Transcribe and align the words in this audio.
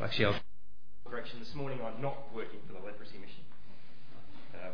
Actually, 0.00 0.26
I 0.26 0.28
was 0.28 0.38
correction 1.10 1.40
this 1.40 1.52
morning. 1.56 1.80
I'm 1.84 2.00
not 2.00 2.32
working 2.32 2.60
for 2.68 2.74
the 2.74 2.86
leprosy 2.86 3.18
mission. 3.18 3.42
Um, 4.54 4.70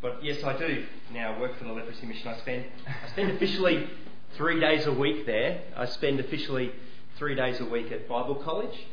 but 0.00 0.22
yes, 0.22 0.44
I 0.44 0.56
do 0.56 0.86
now 1.12 1.40
work 1.40 1.58
for 1.58 1.64
the 1.64 1.72
leprosy 1.72 2.06
mission. 2.06 2.28
I 2.28 2.38
spend 2.38 2.64
I 2.86 3.08
spend 3.08 3.32
officially 3.32 3.88
three 4.36 4.60
days 4.60 4.86
a 4.86 4.92
week 4.92 5.26
there. 5.26 5.62
I 5.76 5.86
spend 5.86 6.20
officially 6.20 6.70
three 7.16 7.34
days 7.34 7.58
a 7.58 7.64
week 7.64 7.90
at 7.90 8.08
Bible 8.08 8.36
college, 8.36 8.86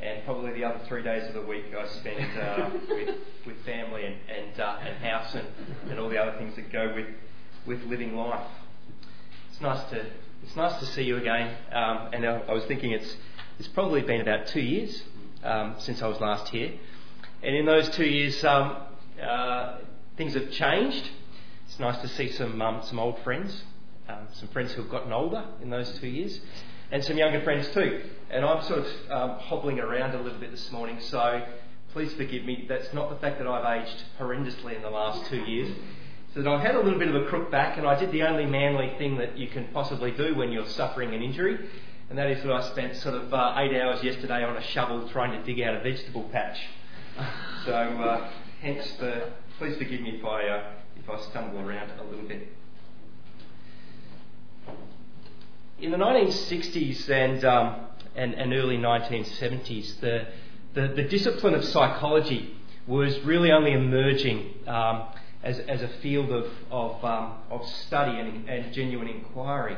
and 0.00 0.24
probably 0.24 0.54
the 0.54 0.64
other 0.64 0.80
three 0.88 1.04
days 1.04 1.28
of 1.28 1.34
the 1.34 1.42
week 1.42 1.66
I 1.72 1.86
spend 1.86 2.38
uh, 2.40 2.70
with, 2.88 3.16
with 3.46 3.64
family 3.64 4.06
and 4.06 4.16
and, 4.28 4.58
uh, 4.58 4.78
and 4.80 4.96
house 5.04 5.36
and, 5.36 5.46
and 5.88 6.00
all 6.00 6.08
the 6.08 6.18
other 6.18 6.36
things 6.36 6.56
that 6.56 6.72
go 6.72 6.92
with 6.96 7.06
with 7.64 7.88
living 7.88 8.16
life. 8.16 8.44
It's 9.52 9.60
nice 9.60 9.88
to 9.90 10.04
it's 10.42 10.56
nice 10.56 10.80
to 10.80 10.86
see 10.86 11.02
you 11.02 11.16
again. 11.16 11.54
Um, 11.70 12.08
and 12.12 12.26
I, 12.26 12.38
I 12.40 12.52
was 12.54 12.64
thinking 12.64 12.90
it's 12.90 13.16
it's 13.60 13.68
probably 13.68 14.02
been 14.02 14.20
about 14.20 14.48
two 14.48 14.62
years 14.62 15.04
um, 15.44 15.74
since 15.78 16.02
I 16.02 16.06
was 16.08 16.20
last 16.20 16.48
here. 16.48 16.72
And 17.42 17.54
in 17.54 17.66
those 17.66 17.88
two 17.90 18.04
years, 18.04 18.42
um, 18.44 18.76
uh, 19.22 19.78
things 20.16 20.34
have 20.34 20.50
changed. 20.50 21.10
It's 21.66 21.78
nice 21.78 22.00
to 22.00 22.08
see 22.08 22.30
some, 22.32 22.60
um, 22.60 22.82
some 22.82 22.98
old 22.98 23.18
friends, 23.20 23.62
um, 24.08 24.26
some 24.32 24.48
friends 24.48 24.72
who 24.72 24.82
have 24.82 24.90
gotten 24.90 25.12
older 25.12 25.44
in 25.62 25.70
those 25.70 25.98
two 25.98 26.08
years, 26.08 26.40
and 26.90 27.04
some 27.04 27.16
younger 27.16 27.40
friends 27.42 27.68
too. 27.70 28.02
And 28.30 28.44
I'm 28.44 28.62
sort 28.64 28.80
of 28.80 28.86
um, 29.10 29.38
hobbling 29.38 29.78
around 29.78 30.14
a 30.14 30.20
little 30.20 30.38
bit 30.38 30.50
this 30.50 30.72
morning, 30.72 30.98
so 31.00 31.44
please 31.92 32.12
forgive 32.14 32.44
me. 32.44 32.66
That's 32.68 32.92
not 32.92 33.10
the 33.10 33.16
fact 33.16 33.38
that 33.38 33.46
I've 33.46 33.82
aged 33.82 34.02
horrendously 34.18 34.76
in 34.76 34.82
the 34.82 34.90
last 34.90 35.26
two 35.26 35.40
years. 35.44 35.74
So 36.34 36.42
that 36.42 36.50
I've 36.50 36.60
had 36.60 36.74
a 36.74 36.80
little 36.80 36.98
bit 36.98 37.08
of 37.08 37.14
a 37.14 37.24
crook 37.26 37.50
back, 37.50 37.78
and 37.78 37.86
I 37.86 37.98
did 37.98 38.12
the 38.12 38.22
only 38.22 38.44
manly 38.44 38.92
thing 38.98 39.16
that 39.18 39.38
you 39.38 39.48
can 39.48 39.68
possibly 39.72 40.10
do 40.10 40.34
when 40.34 40.52
you're 40.52 40.66
suffering 40.66 41.14
an 41.14 41.22
injury, 41.22 41.58
and 42.08 42.18
that 42.18 42.30
is 42.30 42.42
that 42.42 42.52
I 42.52 42.70
spent 42.70 42.96
sort 42.96 43.14
of 43.14 43.32
uh, 43.32 43.54
eight 43.58 43.78
hours 43.80 44.02
yesterday 44.02 44.42
on 44.44 44.56
a 44.56 44.62
shovel 44.62 45.08
trying 45.10 45.32
to 45.32 45.42
dig 45.44 45.62
out 45.62 45.74
a 45.74 45.80
vegetable 45.80 46.24
patch. 46.24 46.58
So, 47.64 47.74
uh, 47.74 48.30
hence 48.62 48.88
the. 48.92 49.30
Please 49.58 49.76
forgive 49.76 50.00
me 50.00 50.18
if 50.18 50.24
I 50.24 50.46
uh, 50.46 50.70
if 50.96 51.10
I 51.10 51.20
stumble 51.28 51.58
around 51.58 51.90
a 51.98 52.04
little 52.04 52.26
bit. 52.26 52.48
In 55.80 55.90
the 55.90 55.98
1960s 55.98 57.10
and 57.10 57.44
um, 57.44 57.88
and, 58.14 58.34
and, 58.34 58.52
early 58.52 58.78
1970s, 58.78 60.00
the, 60.00 60.26
the, 60.74 60.88
the 60.88 61.04
discipline 61.04 61.54
of 61.54 61.64
psychology 61.64 62.56
was 62.86 63.18
really 63.20 63.52
only 63.52 63.72
emerging 63.72 64.54
um, 64.66 65.04
as, 65.42 65.58
as 65.60 65.82
a 65.82 65.88
field 66.00 66.30
of, 66.30 66.46
of, 66.70 67.04
um, 67.04 67.34
of 67.50 67.66
study 67.68 68.18
and, 68.18 68.48
and 68.48 68.72
genuine 68.72 69.08
inquiry. 69.08 69.76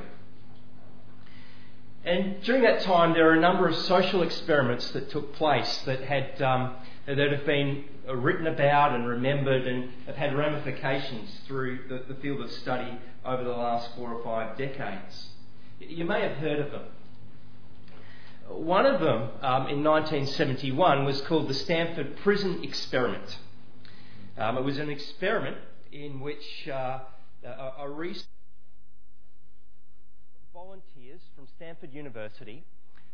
And 2.04 2.42
during 2.42 2.62
that 2.62 2.80
time, 2.82 3.12
there 3.12 3.24
were 3.24 3.34
a 3.34 3.40
number 3.40 3.68
of 3.68 3.76
social 3.76 4.22
experiments 4.22 4.90
that 4.92 5.10
took 5.10 5.34
place 5.34 5.82
that 5.84 6.00
had 6.00 6.40
um, 6.40 6.76
that 7.06 7.18
have 7.18 7.44
been 7.44 7.84
written 8.08 8.46
about 8.46 8.94
and 8.94 9.06
remembered 9.06 9.66
and 9.66 9.90
have 10.06 10.16
had 10.16 10.34
ramifications 10.34 11.40
through 11.46 11.80
the, 11.88 12.12
the, 12.12 12.20
field 12.20 12.40
of 12.40 12.50
study 12.50 12.98
over 13.24 13.44
the 13.44 13.50
last 13.50 13.94
four 13.96 14.12
or 14.12 14.24
five 14.24 14.56
decades. 14.56 15.28
You 15.78 16.04
may 16.04 16.22
have 16.22 16.38
heard 16.38 16.60
of 16.60 16.70
them. 16.70 16.84
One 18.48 18.86
of 18.86 19.00
them 19.00 19.30
um, 19.42 19.68
in 19.68 19.84
1971 19.84 21.04
was 21.04 21.20
called 21.22 21.48
the 21.48 21.54
Stanford 21.54 22.16
Prison 22.18 22.64
Experiment. 22.64 23.38
Um, 24.38 24.56
it 24.56 24.64
was 24.64 24.78
an 24.78 24.90
experiment 24.90 25.58
in 25.92 26.20
which 26.20 26.68
uh, 26.68 27.00
a, 27.44 27.72
a 27.80 27.88
researcher 27.88 28.26
volunteers 30.52 30.89
from 30.89 30.89
Stanford 31.60 31.92
University, 31.92 32.64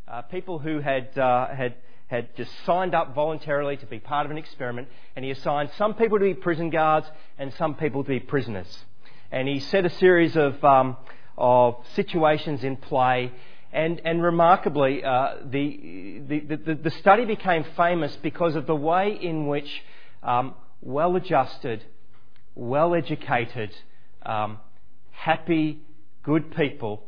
uh, 0.06 0.22
people 0.22 0.60
who 0.60 0.78
had, 0.78 1.18
uh, 1.18 1.48
had, 1.48 1.74
had 2.06 2.28
just 2.36 2.48
signed 2.64 2.94
up 2.94 3.12
voluntarily 3.12 3.76
to 3.76 3.86
be 3.86 3.98
part 3.98 4.24
of 4.24 4.30
an 4.30 4.38
experiment, 4.38 4.86
and 5.16 5.24
he 5.24 5.32
assigned 5.32 5.68
some 5.76 5.94
people 5.94 6.16
to 6.16 6.24
be 6.24 6.32
prison 6.32 6.70
guards 6.70 7.08
and 7.40 7.52
some 7.54 7.74
people 7.74 8.04
to 8.04 8.08
be 8.08 8.20
prisoners. 8.20 8.84
And 9.32 9.48
he 9.48 9.58
set 9.58 9.84
a 9.84 9.90
series 9.90 10.36
of, 10.36 10.62
um, 10.62 10.96
of 11.36 11.84
situations 11.96 12.62
in 12.62 12.76
play, 12.76 13.32
and, 13.72 14.00
and 14.04 14.22
remarkably, 14.22 15.02
uh, 15.02 15.38
the, 15.44 16.22
the, 16.28 16.54
the, 16.54 16.74
the, 16.76 16.90
study 16.92 17.24
became 17.24 17.64
famous 17.76 18.14
because 18.22 18.54
of 18.54 18.68
the 18.68 18.76
way 18.76 19.18
in 19.20 19.48
which 19.48 19.82
um, 20.22 20.54
well 20.80 21.16
adjusted, 21.16 21.82
well 22.54 22.94
educated, 22.94 23.74
um, 24.24 24.60
happy, 25.10 25.80
good 26.22 26.54
people 26.54 27.02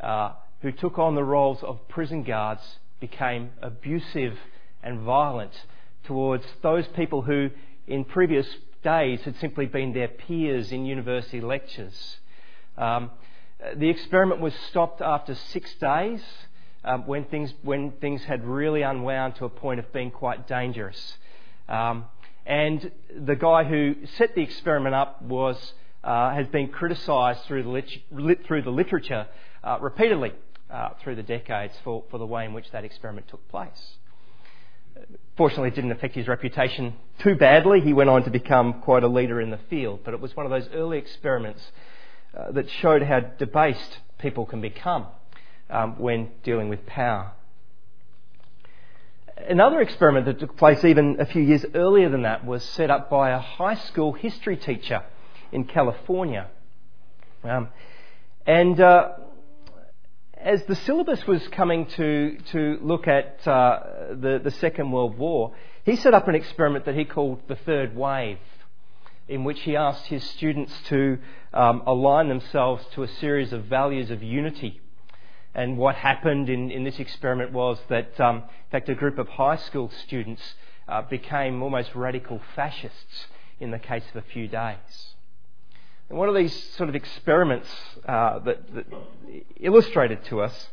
uh, 0.00 0.32
who 0.62 0.72
took 0.72 0.98
on 0.98 1.14
the 1.14 1.24
roles 1.24 1.62
of 1.62 1.86
prison 1.88 2.22
guards 2.22 2.62
became 3.00 3.50
abusive 3.62 4.38
and 4.82 5.00
violent 5.00 5.52
towards 6.04 6.44
those 6.62 6.86
people 6.88 7.22
who, 7.22 7.50
in 7.86 8.04
previous 8.04 8.46
days, 8.82 9.20
had 9.22 9.36
simply 9.38 9.66
been 9.66 9.92
their 9.92 10.08
peers 10.08 10.72
in 10.72 10.86
university 10.86 11.40
lectures. 11.40 12.16
Um, 12.78 13.10
the 13.76 13.88
experiment 13.88 14.40
was 14.40 14.54
stopped 14.70 15.00
after 15.00 15.34
six 15.34 15.74
days 15.74 16.22
um, 16.84 17.06
when, 17.06 17.24
things, 17.24 17.52
when 17.62 17.92
things 17.92 18.22
had 18.24 18.44
really 18.44 18.82
unwound 18.82 19.34
to 19.36 19.44
a 19.44 19.48
point 19.48 19.80
of 19.80 19.92
being 19.92 20.10
quite 20.10 20.46
dangerous. 20.46 21.16
Um, 21.68 22.04
and 22.44 22.92
the 23.14 23.34
guy 23.34 23.64
who 23.64 23.96
set 24.16 24.34
the 24.36 24.42
experiment 24.42 24.94
up 24.94 25.20
was, 25.22 25.72
uh, 26.04 26.32
has 26.32 26.46
been 26.48 26.68
criticised 26.68 27.40
through 27.46 27.64
the, 27.64 27.82
lit- 28.12 28.46
through 28.46 28.62
the 28.62 28.70
literature 28.70 29.26
uh, 29.64 29.78
repeatedly 29.80 30.32
uh, 30.70 30.90
through 31.02 31.16
the 31.16 31.22
decades 31.22 31.74
for, 31.84 32.04
for 32.10 32.18
the 32.18 32.26
way 32.26 32.44
in 32.44 32.52
which 32.52 32.70
that 32.72 32.84
experiment 32.84 33.28
took 33.28 33.46
place. 33.48 33.96
Fortunately, 35.36 35.68
it 35.68 35.74
didn't 35.74 35.92
affect 35.92 36.14
his 36.14 36.26
reputation 36.26 36.94
too 37.18 37.34
badly. 37.34 37.80
He 37.80 37.92
went 37.92 38.08
on 38.08 38.24
to 38.24 38.30
become 38.30 38.80
quite 38.80 39.02
a 39.02 39.08
leader 39.08 39.40
in 39.40 39.50
the 39.50 39.60
field, 39.68 40.00
but 40.04 40.14
it 40.14 40.20
was 40.20 40.34
one 40.34 40.46
of 40.46 40.50
those 40.50 40.68
early 40.72 40.98
experiments 40.98 41.60
uh, 42.36 42.52
that 42.52 42.70
showed 42.70 43.02
how 43.02 43.20
debased 43.20 43.98
people 44.18 44.46
can 44.46 44.60
become 44.60 45.06
um, 45.68 45.98
when 45.98 46.30
dealing 46.42 46.68
with 46.68 46.86
power. 46.86 47.32
Another 49.36 49.82
experiment 49.82 50.24
that 50.26 50.40
took 50.40 50.56
place 50.56 50.82
even 50.82 51.20
a 51.20 51.26
few 51.26 51.42
years 51.42 51.64
earlier 51.74 52.08
than 52.08 52.22
that 52.22 52.46
was 52.46 52.64
set 52.64 52.90
up 52.90 53.10
by 53.10 53.30
a 53.30 53.38
high 53.38 53.74
school 53.74 54.14
history 54.14 54.56
teacher 54.56 55.02
in 55.52 55.64
California. 55.64 56.48
Um, 57.44 57.68
and 58.46 58.80
uh, 58.80 59.12
as 60.46 60.62
the 60.66 60.76
syllabus 60.76 61.26
was 61.26 61.46
coming 61.48 61.86
to, 61.86 62.38
to 62.52 62.78
look 62.80 63.08
at 63.08 63.44
uh, 63.48 63.80
the, 64.12 64.40
the 64.42 64.52
Second 64.52 64.92
World 64.92 65.18
War, 65.18 65.52
he 65.84 65.96
set 65.96 66.14
up 66.14 66.28
an 66.28 66.36
experiment 66.36 66.84
that 66.84 66.94
he 66.94 67.04
called 67.04 67.40
the 67.48 67.56
Third 67.56 67.96
Wave, 67.96 68.38
in 69.26 69.42
which 69.42 69.62
he 69.62 69.74
asked 69.74 70.06
his 70.06 70.22
students 70.22 70.72
to 70.86 71.18
um, 71.52 71.82
align 71.84 72.28
themselves 72.28 72.84
to 72.92 73.02
a 73.02 73.08
series 73.08 73.52
of 73.52 73.64
values 73.64 74.12
of 74.12 74.22
unity. 74.22 74.80
And 75.52 75.78
what 75.78 75.96
happened 75.96 76.48
in, 76.48 76.70
in 76.70 76.84
this 76.84 77.00
experiment 77.00 77.50
was 77.50 77.80
that, 77.88 78.20
um, 78.20 78.36
in 78.36 78.70
fact, 78.70 78.88
a 78.88 78.94
group 78.94 79.18
of 79.18 79.26
high 79.26 79.56
school 79.56 79.90
students 80.04 80.54
uh, 80.86 81.02
became 81.02 81.60
almost 81.60 81.92
radical 81.96 82.40
fascists 82.54 83.26
in 83.58 83.72
the 83.72 83.80
case 83.80 84.04
of 84.14 84.22
a 84.22 84.28
few 84.32 84.46
days. 84.46 85.15
And 86.08 86.18
one 86.18 86.28
of 86.28 86.34
these 86.34 86.54
sort 86.76 86.88
of 86.88 86.94
experiments 86.94 87.68
uh, 88.06 88.38
that, 88.40 88.74
that 88.74 88.86
illustrated 89.60 90.24
to 90.26 90.40
us, 90.40 90.68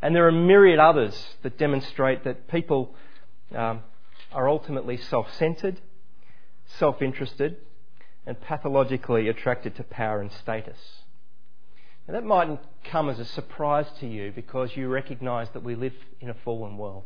and 0.00 0.14
there 0.14 0.26
are 0.26 0.32
myriad 0.32 0.78
others 0.78 1.36
that 1.42 1.58
demonstrate 1.58 2.24
that 2.24 2.48
people 2.48 2.94
um, 3.54 3.82
are 4.32 4.48
ultimately 4.48 4.96
self 4.96 5.32
centered, 5.34 5.80
self 6.78 7.02
interested, 7.02 7.56
and 8.26 8.40
pathologically 8.40 9.28
attracted 9.28 9.74
to 9.76 9.82
power 9.82 10.20
and 10.20 10.32
status. 10.32 10.78
And 12.06 12.14
that 12.14 12.24
mightn't 12.24 12.60
come 12.84 13.10
as 13.10 13.18
a 13.18 13.24
surprise 13.24 13.86
to 14.00 14.06
you 14.06 14.32
because 14.34 14.74
you 14.74 14.88
recognise 14.88 15.48
that 15.50 15.62
we 15.62 15.74
live 15.74 15.92
in 16.20 16.30
a 16.30 16.34
fallen 16.34 16.78
world 16.78 17.04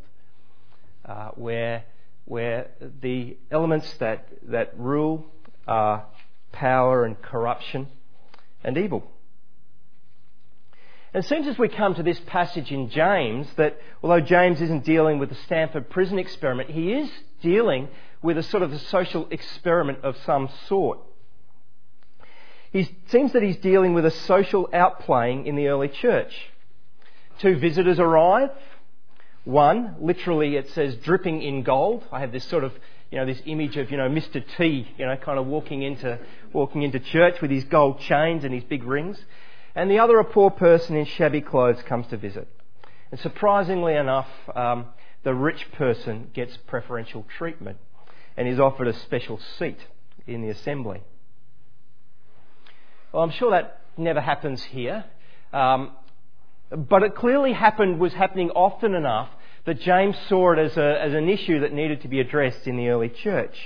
uh, 1.05 1.31
where, 1.31 1.85
where 2.25 2.69
the 3.01 3.37
elements 3.51 3.93
that, 3.99 4.29
that 4.45 4.79
rule 4.79 5.27
are 5.67 6.07
power 6.53 7.05
and 7.05 7.21
corruption 7.21 7.89
and 8.63 8.79
evil. 8.79 9.05
And 11.15 11.25
it 11.25 11.29
seems 11.29 11.47
as 11.47 11.59
we 11.59 11.69
come 11.69 11.95
to 11.95 12.03
this 12.03 12.21
passage 12.21 12.73
in 12.73 12.89
James 12.89 13.47
that 13.57 13.79
although 14.03 14.21
James 14.21 14.61
isn't 14.63 14.85
dealing 14.85 15.19
with 15.19 15.29
the 15.29 15.35
Stanford 15.35 15.91
prison 15.91 16.19
experiment, 16.19 16.71
he 16.71 16.93
is 16.93 17.11
dealing 17.43 17.89
with 18.23 18.39
a 18.39 18.43
sort 18.43 18.63
of 18.63 18.73
a 18.73 18.79
social 18.79 19.27
experiment 19.31 19.99
of 20.03 20.17
some 20.25 20.49
sort. 20.69 21.01
He 22.73 22.89
seems 23.09 23.33
that 23.33 23.43
he's 23.43 23.59
dealing 23.59 23.93
with 23.93 24.07
a 24.07 24.11
social 24.11 24.69
outplaying 24.73 25.45
in 25.45 25.57
the 25.57 25.69
early 25.69 25.89
church. 25.89 26.33
Two 27.39 27.57
visitors 27.57 27.99
arrive. 27.99 28.51
One, 29.45 29.97
literally, 30.01 30.57
it 30.57 30.71
says 30.71 30.95
dripping 30.97 31.43
in 31.43 31.65
gold. 31.65 32.05
I 32.11 32.21
have 32.21 32.33
this 32.33 32.45
sort 32.45 32.65
of 32.65 32.73
you 33.13 33.19
know, 33.19 33.27
this 33.27 33.43
image 33.45 33.77
of, 33.77 33.91
you 33.91 33.99
know, 33.99 34.09
Mr. 34.09 34.43
T, 34.57 34.89
you 34.97 35.05
know, 35.05 35.15
kind 35.19 35.39
of 35.39 35.45
walking 35.47 35.83
into, 35.83 36.19
walking 36.55 36.81
into 36.81 36.99
church 36.99 37.43
with 37.43 37.51
his 37.51 37.63
gold 37.65 38.01
chains 38.01 38.43
and 38.43 38.55
his 38.55 38.65
big 38.65 38.85
rings. 38.85 39.23
And 39.75 39.91
the 39.91 39.99
other, 39.99 40.19
a 40.19 40.25
poor 40.25 40.51
person 40.51 40.97
in 40.97 41.05
shabby 41.05 41.43
clothes, 41.43 41.83
comes 41.83 42.07
to 42.07 42.17
visit. 42.17 42.49
And 43.11 43.21
surprisingly 43.21 43.97
enough, 43.97 44.29
um, 44.57 44.87
the 45.25 45.35
rich 45.35 45.71
person 45.73 46.31
gets 46.33 46.57
preferential 46.67 47.27
treatment 47.37 47.77
and 48.35 48.49
is 48.49 48.59
offered 48.59 48.89
a 48.89 48.99
special 48.99 49.39
seat 49.59 49.79
in 50.27 50.41
the 50.41 50.49
assembly. 50.49 51.03
Well, 53.13 53.23
I'm 53.23 53.31
sure 53.31 53.51
that 53.51 53.83
never 53.99 54.23
happens 54.23 54.63
here, 54.63 55.05
um, 55.53 55.91
but 56.71 57.03
it 57.03 57.15
clearly 57.15 57.53
happened, 57.53 58.01
was 58.01 58.15
happening 58.15 58.49
often 58.53 58.95
enough 58.95 59.29
that 59.65 59.81
James 59.81 60.17
saw 60.29 60.53
it 60.53 60.59
as, 60.59 60.77
a, 60.77 61.01
as 61.01 61.15
an 61.15 61.29
issue 61.29 61.61
that 61.61 61.73
needed 61.73 62.03
to 62.03 62.09
be 62.09 62.21
addressed 62.21 62.67
in 62.67 62.77
the 62.77 62.89
early 62.89 63.09
church. 63.09 63.57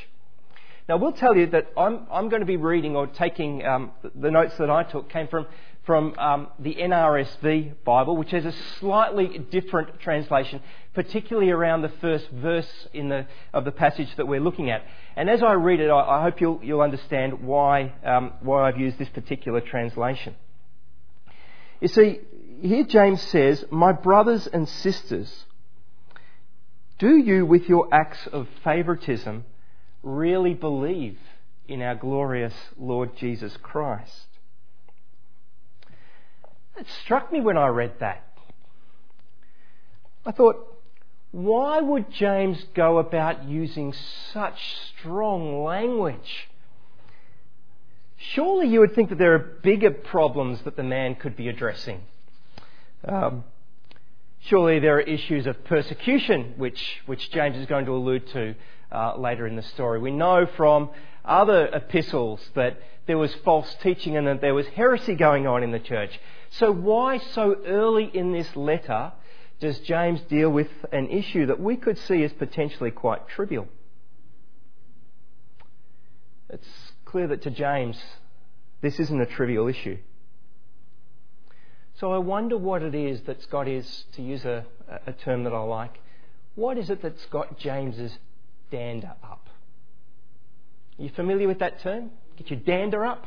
Now, 0.89 0.99
we'll 0.99 1.13
tell 1.13 1.37
you 1.37 1.47
that 1.49 1.69
I'm, 1.77 2.07
I'm 2.13 2.29
going 2.29 2.41
to 2.41 2.47
be 2.47 2.57
reading 2.57 2.95
or 2.95 3.09
taking 3.09 3.65
um, 3.67 3.91
the 4.15 4.31
notes 4.31 4.57
that 4.59 4.71
I 4.71 4.85
took 4.85 5.09
came 5.09 5.27
from, 5.27 5.47
from 5.85 6.17
um, 6.17 6.49
the 6.61 6.75
NRSV 6.75 7.75
Bible, 7.85 8.17
which 8.17 8.31
has 8.31 8.45
a 8.45 8.55
slightly 8.79 9.39
different 9.51 9.99
translation, 9.99 10.61
particularly 10.95 11.51
around 11.51 11.83
the 11.83 11.93
first 12.01 12.29
verse 12.31 12.89
in 12.93 13.09
the, 13.09 13.27
of 13.53 13.65
the 13.65 13.73
passage 13.73 14.15
that 14.17 14.29
we're 14.29 14.41
looking 14.41 14.71
at. 14.71 14.85
And 15.17 15.29
as 15.29 15.43
I 15.43 15.55
read 15.55 15.81
it, 15.81 15.89
I, 15.89 16.19
I 16.19 16.23
hope 16.23 16.41
you'll, 16.41 16.61
you'll 16.63 16.83
understand 16.83 17.43
why, 17.43 17.93
um, 18.05 18.35
why 18.41 18.69
I've 18.69 18.79
used 18.79 18.99
this 18.99 19.09
particular 19.09 19.61
translation. 19.61 20.37
You 21.81 21.89
see, 21.89 22.21
here 22.63 22.85
James 22.85 23.21
says, 23.23 23.65
My 23.71 23.93
brothers 23.93 24.47
and 24.47 24.69
sisters, 24.69 25.46
do 26.99 27.17
you, 27.17 27.45
with 27.45 27.69
your 27.69 27.93
acts 27.93 28.27
of 28.33 28.49
favouritism, 28.65 29.45
really 30.03 30.55
believe 30.55 31.19
in 31.69 31.83
our 31.83 31.95
glorious 31.95 32.55
Lord 32.79 33.17
Jesus 33.17 33.57
Christ? 33.63 34.27
It 36.79 36.87
struck 37.05 37.33
me 37.33 37.41
when 37.41 37.57
I 37.57 37.69
read 37.69 37.95
that. 38.01 38.23
I 40.25 40.33
thought, 40.33 40.57
why 41.33 41.81
would 41.81 42.11
James 42.11 42.65
go 42.75 42.99
about 42.99 43.45
using 43.45 43.95
such 44.33 44.59
strong 44.99 45.65
language? 45.65 46.49
Surely 48.17 48.69
you 48.69 48.81
would 48.81 48.95
think 48.95 49.11
that 49.11 49.19
there 49.19 49.35
are 49.35 49.61
bigger 49.63 49.91
problems 49.91 50.63
that 50.63 50.77
the 50.77 50.83
man 50.83 51.15
could 51.15 51.37
be 51.37 51.49
addressing. 51.49 52.01
Um, 53.05 53.45
surely 54.47 54.79
there 54.79 54.97
are 54.97 55.01
issues 55.01 55.47
of 55.47 55.65
persecution, 55.65 56.55
which, 56.57 57.01
which 57.07 57.31
James 57.31 57.57
is 57.57 57.67
going 57.67 57.87
to 57.87 57.93
allude 57.93 58.27
to 58.29 58.55
uh, 58.93 59.17
later 59.17 59.47
in 59.47 59.57
the 59.57 59.63
story. 59.63 59.99
We 59.99 60.11
know 60.11 60.47
from 60.57 60.91
other 61.25 61.67
epistles 61.67 62.41
that 62.55 62.79
there 63.07 63.19
was 63.19 63.35
false 63.45 63.75
teaching 63.83 64.17
and 64.17 64.27
that 64.27 64.41
there 64.41 64.55
was 64.55 64.67
heresy 64.69 65.15
going 65.15 65.47
on 65.47 65.63
in 65.63 65.73
the 65.73 65.79
church. 65.79 66.19
So, 66.51 66.73
why 66.73 67.19
so 67.19 67.57
early 67.67 68.05
in 68.05 68.33
this 68.33 68.55
letter 68.57 69.13
does 69.59 69.79
James 69.81 70.21
deal 70.23 70.51
with 70.51 70.69
an 70.93 71.09
issue 71.09 71.47
that 71.47 71.61
we 71.61 71.77
could 71.77 71.99
see 71.99 72.23
as 72.23 72.33
potentially 72.33 72.91
quite 72.91 73.29
trivial? 73.29 73.67
It's 76.49 76.93
clear 77.05 77.27
that 77.29 77.43
to 77.43 77.51
James, 77.51 78.01
this 78.81 79.01
isn't 79.01 79.21
a 79.21 79.27
trivial 79.27 79.67
issue. 79.67 79.99
So 81.99 82.13
I 82.13 82.19
wonder 82.19 82.59
what 82.59 82.83
it 82.83 82.95
is 82.95 83.23
that's 83.27 83.47
got 83.47 83.67
his, 83.67 84.05
to 84.17 84.23
use 84.23 84.45
a, 84.45 84.67
a 85.07 85.13
term 85.15 85.45
that 85.45 85.55
I 85.55 85.61
like, 85.61 85.99
what 86.55 86.77
is 86.77 86.91
it 86.91 87.01
that's 87.01 87.25
got 87.27 87.59
James's 87.59 88.19
dander 88.71 89.15
up? 89.23 89.49
Are 90.99 91.03
you 91.03 91.11
familiar 91.11 91.49
with 91.49 91.61
that 91.61 91.81
term? 91.81 92.11
Get 92.37 92.51
your 92.51 92.61
dander 92.61 93.07
up? 93.07 93.27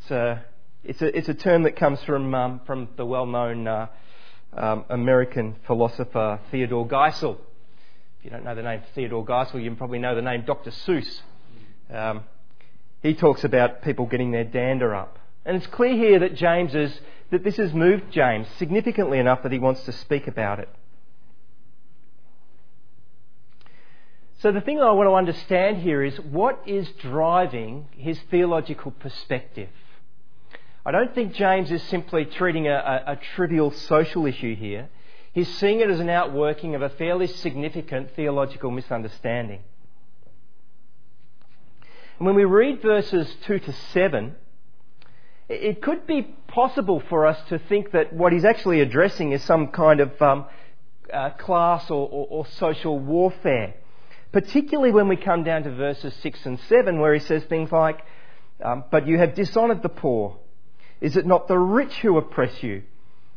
It's 0.00 0.10
a, 0.10 0.44
it's 0.82 1.00
a, 1.00 1.16
it's 1.16 1.28
a 1.28 1.34
term 1.34 1.62
that 1.62 1.76
comes 1.76 2.02
from, 2.02 2.34
um, 2.34 2.60
from 2.66 2.88
the 2.96 3.06
well 3.06 3.26
known 3.26 3.68
uh, 3.68 3.86
um, 4.56 4.84
American 4.88 5.56
philosopher 5.66 6.40
Theodore 6.50 6.88
Geisel. 6.88 7.36
If 8.18 8.24
you 8.24 8.30
don't 8.30 8.42
know 8.44 8.54
the 8.56 8.62
name 8.62 8.82
Theodore 8.96 9.24
Geisel, 9.24 9.62
you 9.62 9.72
probably 9.76 10.00
know 10.00 10.16
the 10.16 10.22
name 10.22 10.42
Dr. 10.44 10.70
Seuss. 10.70 11.20
Um, 11.88 12.24
he 13.00 13.14
talks 13.14 13.44
about 13.44 13.82
people 13.82 14.06
getting 14.06 14.32
their 14.32 14.44
dander 14.44 14.92
up. 14.94 15.18
And 15.44 15.56
it's 15.56 15.66
clear 15.66 15.94
here 15.94 16.18
that 16.18 16.34
James 16.34 16.74
is, 16.74 16.92
that 17.30 17.44
this 17.44 17.56
has 17.56 17.72
moved 17.72 18.10
James 18.10 18.46
significantly 18.56 19.18
enough 19.18 19.42
that 19.42 19.52
he 19.52 19.58
wants 19.58 19.84
to 19.84 19.92
speak 19.92 20.26
about 20.26 20.58
it. 20.58 20.68
So 24.40 24.52
the 24.52 24.60
thing 24.60 24.80
I 24.80 24.92
want 24.92 25.08
to 25.08 25.14
understand 25.14 25.78
here 25.82 26.02
is 26.02 26.16
what 26.20 26.62
is 26.64 26.88
driving 27.00 27.88
his 27.96 28.20
theological 28.30 28.92
perspective. 28.92 29.68
I 30.86 30.92
don't 30.92 31.12
think 31.14 31.34
James 31.34 31.70
is 31.72 31.82
simply 31.82 32.24
treating 32.24 32.68
a, 32.68 32.74
a, 32.74 33.12
a, 33.12 33.16
trivial 33.34 33.72
social 33.72 34.26
issue 34.26 34.54
here. 34.54 34.88
He's 35.32 35.52
seeing 35.58 35.80
it 35.80 35.90
as 35.90 36.00
an 36.00 36.08
outworking 36.08 36.74
of 36.74 36.82
a 36.82 36.88
fairly 36.88 37.26
significant 37.26 38.14
theological 38.14 38.70
misunderstanding. 38.70 39.60
And 42.18 42.26
when 42.26 42.36
we 42.36 42.44
read 42.44 42.80
verses 42.80 43.34
2 43.44 43.58
to 43.58 43.72
7, 43.72 44.36
it 45.48 45.80
could 45.80 46.06
be 46.06 46.22
possible 46.48 47.02
for 47.08 47.26
us 47.26 47.38
to 47.48 47.58
think 47.58 47.92
that 47.92 48.12
what 48.12 48.32
he's 48.32 48.44
actually 48.44 48.80
addressing 48.80 49.32
is 49.32 49.42
some 49.42 49.68
kind 49.68 50.00
of 50.00 50.20
um, 50.20 50.46
uh, 51.12 51.30
class 51.30 51.90
or, 51.90 52.08
or, 52.08 52.26
or 52.30 52.46
social 52.46 52.98
warfare. 52.98 53.74
Particularly 54.30 54.92
when 54.92 55.08
we 55.08 55.16
come 55.16 55.44
down 55.44 55.62
to 55.62 55.70
verses 55.74 56.14
6 56.22 56.44
and 56.44 56.60
7, 56.68 57.00
where 57.00 57.14
he 57.14 57.20
says 57.20 57.44
things 57.44 57.72
like, 57.72 58.00
um, 58.62 58.84
But 58.90 59.06
you 59.06 59.18
have 59.18 59.34
dishonoured 59.34 59.82
the 59.82 59.88
poor. 59.88 60.36
Is 61.00 61.16
it 61.16 61.26
not 61.26 61.48
the 61.48 61.58
rich 61.58 61.94
who 62.02 62.18
oppress 62.18 62.62
you? 62.62 62.82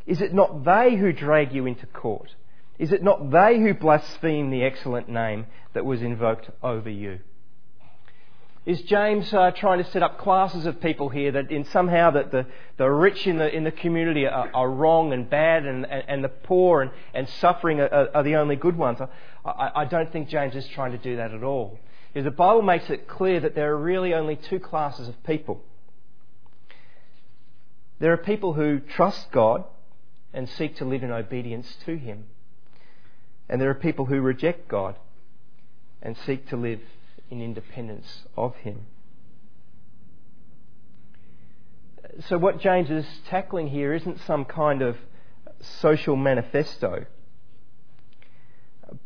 Is 0.06 0.22
it 0.22 0.34
not 0.34 0.66
they 0.66 0.96
who 0.96 1.14
drag 1.14 1.54
you 1.54 1.66
into 1.66 1.86
court? 1.86 2.36
Is 2.78 2.92
it 2.92 3.04
not 3.04 3.30
they 3.32 3.60
who 3.60 3.74
blaspheme 3.74 4.50
the 4.50 4.64
excellent 4.64 5.08
name 5.08 5.46
that 5.74 5.86
was 5.86 6.02
invoked 6.02 6.50
over 6.64 6.90
you? 6.90 7.20
Is 8.64 8.80
James 8.84 9.34
uh, 9.34 9.50
trying 9.52 9.84
to 9.84 9.90
set 9.90 10.04
up 10.04 10.20
classes 10.20 10.68
of 10.68 10.80
people 10.80 11.10
here 11.10 11.32
that 11.32 11.50
in 11.50 11.66
somehow 11.66 12.12
that 12.12 12.32
the, 12.32 12.46
the 12.78 12.88
rich 12.88 13.26
in 13.26 13.40
the, 13.40 13.54
in 13.54 13.64
the 13.64 13.72
community 13.72 14.28
are, 14.28 14.52
are 14.54 14.70
wrong 14.70 15.14
and 15.14 15.28
bad 15.28 15.66
and, 15.66 15.84
and, 15.86 16.04
and, 16.08 16.24
the 16.24 16.30
poor 16.30 16.84
and, 16.84 16.92
and 17.16 17.28
suffering 17.28 17.80
are, 17.80 18.10
are 18.14 18.22
the 18.22 18.36
only 18.36 18.56
good 18.56 18.78
ones? 18.78 19.00
I, 19.44 19.72
I 19.76 19.86
don't 19.86 20.12
think 20.12 20.30
James 20.30 20.56
is 20.56 20.68
trying 20.68 20.92
to 20.92 21.00
do 21.00 21.16
that 21.16 21.34
at 21.34 21.42
all. 21.42 21.80
The 22.14 22.30
Bible 22.30 22.62
makes 22.62 22.88
it 22.92 23.08
clear 23.08 23.40
that 23.40 23.56
there 23.56 23.72
are 23.72 23.78
really 23.78 24.14
only 24.14 24.36
two 24.36 24.60
classes 24.60 25.08
of 25.08 25.24
people. 25.24 25.64
There 28.00 28.14
are 28.14 28.18
people 28.18 28.54
who 28.54 28.80
trust 28.80 29.32
God 29.32 29.64
and 30.34 30.48
seek 30.48 30.76
to 30.78 30.86
live 30.86 31.02
in 31.02 31.12
obedience 31.12 31.78
to 31.86 31.98
Him. 31.98 32.26
And 33.50 33.60
there 33.60 33.72
are 33.72 33.76
people 33.76 34.06
who 34.06 34.22
reject 34.22 34.68
God 34.68 34.98
and 36.02 36.16
seek 36.26 36.48
to 36.50 36.58
live 36.58 36.80
in 37.32 37.42
independence 37.42 38.26
of 38.38 38.56
Him. 38.58 38.86
So, 42.28 42.38
what 42.38 42.60
James 42.60 42.92
is 42.92 43.06
tackling 43.28 43.70
here 43.70 43.94
isn't 43.94 44.20
some 44.28 44.46
kind 44.46 44.82
of 44.82 44.98
social 45.60 46.16
manifesto, 46.16 47.06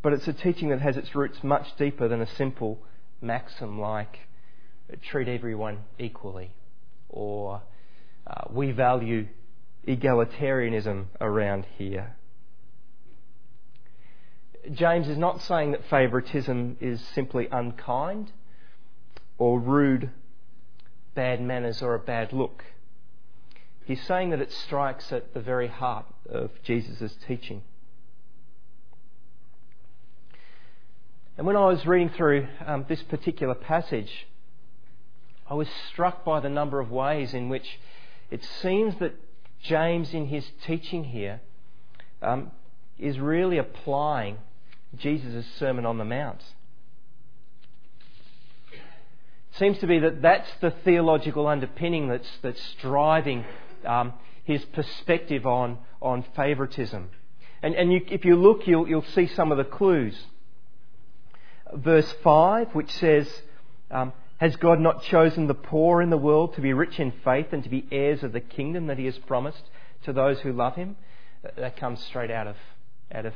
but 0.01 0.12
it's 0.12 0.27
a 0.27 0.34
teaching 0.34 0.70
that 0.70 0.82
has 0.82 0.98
its 0.98 1.15
roots 1.15 1.44
much 1.44 1.77
deeper 1.77 2.08
than 2.08 2.22
a 2.22 2.27
simple 2.27 2.79
maxim 3.22 3.79
like 3.79 4.20
treat 5.01 5.27
everyone 5.27 5.79
equally 5.98 6.51
or 7.10 7.62
uh, 8.27 8.44
we 8.51 8.72
value 8.72 9.27
egalitarianism 9.88 11.05
around 11.22 11.65
here. 11.77 12.15
James 14.74 15.07
is 15.07 15.17
not 15.17 15.41
saying 15.41 15.72
that 15.72 15.86
favouritism 15.89 16.77
is 16.79 17.01
simply 17.13 17.48
unkind 17.51 18.31
or 19.38 19.60
rude, 19.60 20.10
bad 21.13 21.41
manners, 21.41 21.81
or 21.81 21.93
a 21.93 22.00
bad 22.00 22.34
look. 22.34 22.63
He's 23.86 24.01
saying 24.03 24.31
that 24.31 24.41
it 24.41 24.51
strikes 24.51 25.12
at 25.12 25.34
the 25.34 25.39
very 25.39 25.67
heart 25.67 26.05
of 26.27 26.51
Jesus' 26.63 27.15
teaching. 27.27 27.62
And 31.38 31.45
when 31.45 31.55
I 31.55 31.65
was 31.65 31.86
reading 31.86 32.10
through 32.10 32.48
um, 32.65 32.86
this 32.88 33.03
particular 33.03 33.55
passage, 33.55 34.25
I 35.50 35.53
was 35.53 35.67
struck 35.89 36.24
by 36.24 36.39
the 36.39 36.50
number 36.50 36.79
of 36.79 36.89
ways 36.89 37.34
in 37.34 37.50
which 37.50 37.79
it 38.31 38.43
seems 38.43 38.98
that 39.00 39.13
James, 39.62 40.13
in 40.13 40.27
his 40.27 40.50
teaching 40.65 41.03
here, 41.03 41.41
um, 42.22 42.51
is 42.98 43.19
really 43.19 43.57
applying 43.57 44.38
Jesus' 44.98 45.46
Sermon 45.58 45.86
on 45.86 45.98
the 45.98 46.06
Mount. 46.06 46.42
It 48.72 49.60
seems 49.60 49.77
to 49.80 49.88
be 49.88 50.00
that 50.00 50.22
that's 50.22 50.50
the 50.62 50.72
theological 50.72 51.48
underpinning 51.48 52.10
that's, 52.10 52.30
that's 52.42 52.74
driving 52.82 53.46
um, 53.86 54.13
his 54.44 54.63
perspective 54.65 55.46
on, 55.46 55.77
on 56.01 56.25
favouritism. 56.36 57.10
And, 57.62 57.74
and 57.75 57.92
you, 57.92 58.01
if 58.10 58.25
you 58.25 58.36
look, 58.36 58.68
you'll, 58.68 58.88
you'll 58.88 59.06
see 59.15 59.27
some 59.27 59.51
of 59.51 59.58
the 59.58 59.63
clues. 59.63 60.15
Verse 61.74 62.12
5, 62.24 62.75
which 62.75 62.92
says, 62.92 63.27
um, 63.89 64.13
Has 64.38 64.56
God 64.58 64.80
not 64.80 65.04
chosen 65.04 65.48
the 65.48 65.54
poor 65.54 66.01
in 66.01 66.10
the 66.10 66.18
world 66.18 66.54
to 66.56 66.62
be 66.62 66.74
rich 66.74 67.00
in 67.00 67.12
faith 67.24 67.48
and 67.51 67.63
to 67.63 67.70
be 67.70 67.88
heirs 67.92 68.24
of 68.24 68.34
the 68.34 68.39
kingdom 68.39 68.88
that 68.88 69.00
he 69.00 69.06
has 69.06 69.18
promised 69.18 69.63
to 70.04 70.13
those 70.13 70.39
who 70.42 70.51
love 70.51 70.75
him? 70.75 70.96
That 71.58 71.77
comes 71.77 72.04
straight 72.04 72.32
out 72.32 72.48
of, 72.48 72.56
out 73.12 73.25
of 73.25 73.34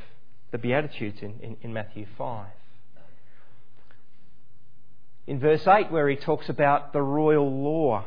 the 0.50 0.58
Beatitudes 0.58 1.22
in, 1.22 1.38
in, 1.40 1.56
in 1.62 1.72
Matthew 1.72 2.06
5. 2.16 2.46
In 5.26 5.38
verse 5.38 5.66
8, 5.66 5.92
where 5.92 6.08
he 6.08 6.16
talks 6.16 6.48
about 6.48 6.92
the 6.92 7.02
royal 7.02 7.50
law, 7.62 8.04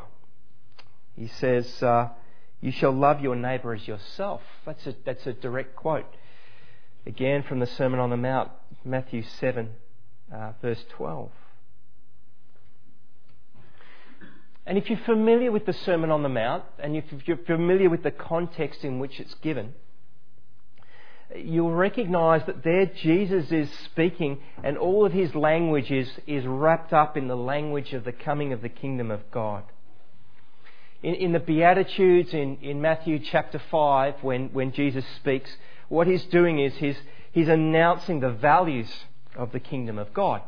he 1.16 1.26
says, 1.26 1.82
uh, 1.82 2.08
You 2.60 2.70
shall 2.70 2.92
love 2.92 3.20
your 3.20 3.34
neighbour 3.34 3.72
as 3.72 3.88
yourself. 3.88 4.42
That's 4.66 4.86
a, 4.86 4.94
that's 5.04 5.26
a 5.26 5.32
direct 5.32 5.74
quote. 5.76 6.06
Again 7.06 7.42
from 7.42 7.60
the 7.60 7.66
Sermon 7.66 8.00
on 8.00 8.10
the 8.10 8.16
Mount, 8.16 8.50
Matthew 8.84 9.22
7, 9.22 9.70
uh, 10.32 10.52
verse 10.60 10.84
12. 10.90 11.30
And 14.66 14.78
if 14.78 14.88
you're 14.88 14.98
familiar 14.98 15.52
with 15.52 15.66
the 15.66 15.72
Sermon 15.72 16.10
on 16.10 16.22
the 16.22 16.28
Mount, 16.28 16.64
and 16.78 16.96
if 16.96 17.04
you're 17.26 17.36
familiar 17.36 17.90
with 17.90 18.02
the 18.02 18.10
context 18.10 18.82
in 18.82 18.98
which 18.98 19.20
it's 19.20 19.34
given, 19.34 19.74
you'll 21.36 21.72
recognize 21.72 22.42
that 22.46 22.62
there 22.62 22.86
Jesus 22.86 23.50
is 23.50 23.70
speaking, 23.84 24.38
and 24.62 24.76
all 24.76 25.06
of 25.06 25.12
his 25.12 25.34
language 25.34 25.90
is, 25.90 26.10
is 26.26 26.44
wrapped 26.46 26.92
up 26.92 27.16
in 27.16 27.28
the 27.28 27.36
language 27.36 27.92
of 27.92 28.04
the 28.04 28.12
coming 28.12 28.52
of 28.52 28.62
the 28.62 28.68
kingdom 28.68 29.10
of 29.10 29.30
God. 29.30 29.64
In, 31.02 31.14
in 31.14 31.32
the 31.32 31.40
Beatitudes 31.40 32.32
in, 32.32 32.58
in 32.62 32.80
Matthew 32.80 33.18
chapter 33.18 33.60
5, 33.70 34.14
when, 34.22 34.48
when 34.52 34.72
Jesus 34.72 35.04
speaks, 35.16 35.50
what 35.88 36.06
he's 36.06 36.24
doing 36.24 36.58
is 36.58 36.74
he's, 36.74 36.96
he's 37.32 37.48
announcing 37.48 38.20
the 38.20 38.30
values 38.30 38.90
of 39.36 39.52
the 39.52 39.60
kingdom 39.60 39.98
of 39.98 40.14
God. 40.14 40.42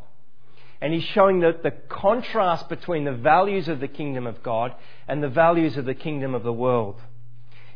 And 0.81 0.93
he's 0.93 1.05
showing 1.05 1.41
the, 1.41 1.59
the 1.63 1.71
contrast 1.71 2.69
between 2.69 3.05
the 3.05 3.13
values 3.13 3.69
of 3.69 3.81
the 3.81 3.89
kingdom 3.89 4.27
of 4.27 4.43
God 4.43 4.75
and 5.09 5.23
the 5.23 5.29
values 5.29 5.77
of 5.77 5.85
the 5.87 5.95
kingdom 5.95 6.35
of 6.35 6.43
the 6.43 6.53
world. 6.53 7.01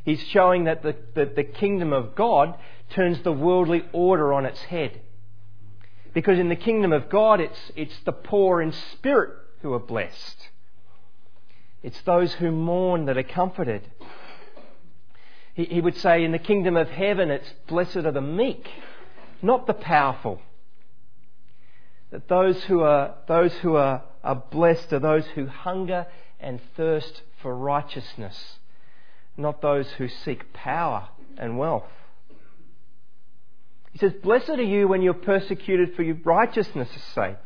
He's 0.05 0.23
showing 0.29 0.65
that 0.65 0.83
the, 0.83 0.97
the, 1.15 1.27
the 1.27 1.45
kingdom 1.45 1.93
of 1.93 2.15
God 2.15 2.59
turns 2.91 3.23
the 3.23 3.33
worldly 3.33 3.85
order 3.93 4.33
on 4.33 4.47
its 4.47 4.61
head. 4.61 5.01
Because 6.13 6.39
in 6.39 6.49
the 6.49 6.57
kingdom 6.57 6.93
of 6.93 7.09
God, 7.09 7.41
it's, 7.41 7.73
it's 7.77 7.99
the 8.05 8.13
poor 8.13 8.61
in 8.61 8.73
spirit 8.73 9.31
who 9.63 9.73
are 9.73 9.79
blessed. 9.79 10.49
It's 11.83 12.01
those 12.03 12.33
who 12.35 12.51
mourn 12.51 13.07
that 13.07 13.17
are 13.17 13.23
comforted. 13.23 13.83
He, 15.55 15.65
he 15.65 15.81
would 15.81 15.97
say, 15.97 16.25
in 16.25 16.33
the 16.33 16.39
kingdom 16.39 16.77
of 16.77 16.89
heaven, 16.89 17.31
it's 17.31 17.53
blessed 17.69 17.99
are 17.99 18.13
the 18.13 18.21
meek, 18.21 18.69
not 19.41 19.67
the 19.67 19.75
powerful 19.75 20.41
that 22.11 22.29
those 22.29 22.65
who 22.65 22.81
are, 22.81 23.15
those 23.29 23.53
who 23.55 23.77
are, 23.77 24.03
are 24.23 24.43
blessed 24.51 24.93
are 24.93 24.99
those 24.99 25.27
who 25.35 25.47
hunger 25.47 26.07
and 26.41 26.61
thirst 26.77 27.23
for 27.41 27.55
righteousness, 27.55 28.59
not 29.37 29.63
those 29.63 29.89
who 29.93 30.09
seek 30.09 30.53
power 30.53 31.09
and 31.39 31.59
wealth. 31.59 31.85
He 33.93 33.99
says, 33.99 34.13
Blessed 34.23 34.51
are 34.51 34.63
you 34.63 34.89
when 34.89 35.03
you're 35.03 35.15
persecuted 35.15 35.95
for 35.95 36.03
your 36.03 36.17
righteousness' 36.25 36.91
sake. 37.15 37.37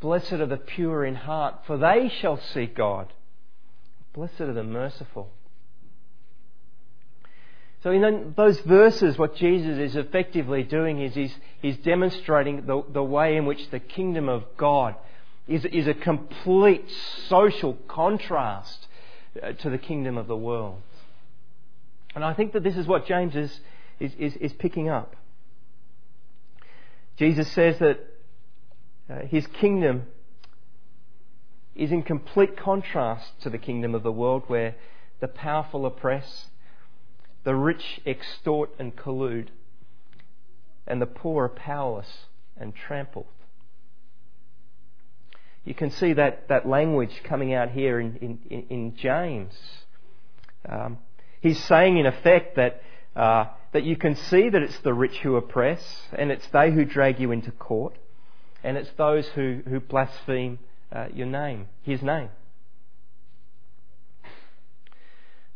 Blessed 0.00 0.32
are 0.32 0.46
the 0.46 0.56
pure 0.56 1.04
in 1.04 1.14
heart, 1.14 1.66
for 1.66 1.76
they 1.76 2.10
shall 2.20 2.40
see 2.40 2.66
God. 2.66 3.12
Blessed 4.14 4.40
are 4.40 4.52
the 4.54 4.64
merciful, 4.64 5.30
so 7.82 7.90
in 7.90 8.34
those 8.36 8.60
verses, 8.60 9.16
what 9.16 9.36
Jesus 9.36 9.78
is 9.78 9.96
effectively 9.96 10.62
doing 10.62 11.00
is 11.00 11.14
he's, 11.14 11.34
he's 11.62 11.78
demonstrating 11.78 12.66
the, 12.66 12.84
the 12.92 13.02
way 13.02 13.36
in 13.36 13.46
which 13.46 13.70
the 13.70 13.80
kingdom 13.80 14.28
of 14.28 14.44
God 14.58 14.96
is, 15.48 15.64
is 15.64 15.86
a 15.86 15.94
complete 15.94 16.84
social 17.28 17.74
contrast 17.88 18.86
uh, 19.42 19.52
to 19.52 19.70
the 19.70 19.78
kingdom 19.78 20.18
of 20.18 20.26
the 20.26 20.36
world. 20.36 20.82
And 22.14 22.22
I 22.22 22.34
think 22.34 22.52
that 22.52 22.62
this 22.62 22.76
is 22.76 22.86
what 22.86 23.06
James 23.06 23.34
is, 23.34 23.60
is, 24.00 24.12
is, 24.18 24.36
is 24.36 24.52
picking 24.54 24.88
up. 24.88 25.14
Jesus 27.16 27.50
says 27.52 27.78
that 27.78 28.00
uh, 29.08 29.26
his 29.26 29.46
kingdom 29.46 30.06
is 31.74 31.92
in 31.92 32.02
complete 32.02 32.56
contrast 32.56 33.40
to 33.42 33.50
the 33.50 33.58
kingdom 33.58 33.94
of 33.94 34.02
the 34.02 34.12
world 34.12 34.44
where 34.46 34.74
the 35.20 35.28
powerful 35.28 35.86
oppress, 35.86 36.46
the 37.44 37.54
rich 37.54 38.00
extort 38.06 38.70
and 38.78 38.96
collude, 38.96 39.48
and 40.86 41.00
the 41.00 41.06
poor 41.06 41.44
are 41.44 41.48
powerless 41.48 42.24
and 42.56 42.74
trampled. 42.74 43.26
You 45.64 45.74
can 45.74 45.90
see 45.90 46.14
that, 46.14 46.48
that 46.48 46.66
language 46.66 47.20
coming 47.22 47.52
out 47.52 47.70
here 47.70 48.00
in, 48.00 48.38
in, 48.50 48.66
in 48.70 48.96
James. 48.96 49.52
Um, 50.68 50.98
he's 51.40 51.62
saying, 51.64 51.98
in 51.98 52.06
effect, 52.06 52.56
that, 52.56 52.82
uh, 53.14 53.46
that 53.72 53.84
you 53.84 53.96
can 53.96 54.16
see 54.16 54.48
that 54.48 54.62
it's 54.62 54.78
the 54.80 54.94
rich 54.94 55.18
who 55.18 55.36
oppress, 55.36 56.08
and 56.12 56.30
it's 56.30 56.46
they 56.48 56.70
who 56.72 56.84
drag 56.84 57.20
you 57.20 57.30
into 57.30 57.50
court, 57.52 57.96
and 58.64 58.76
it's 58.76 58.90
those 58.96 59.26
who, 59.28 59.60
who 59.68 59.80
blaspheme 59.80 60.58
uh, 60.92 61.06
your 61.14 61.26
name, 61.26 61.68
his 61.82 62.02
name. 62.02 62.30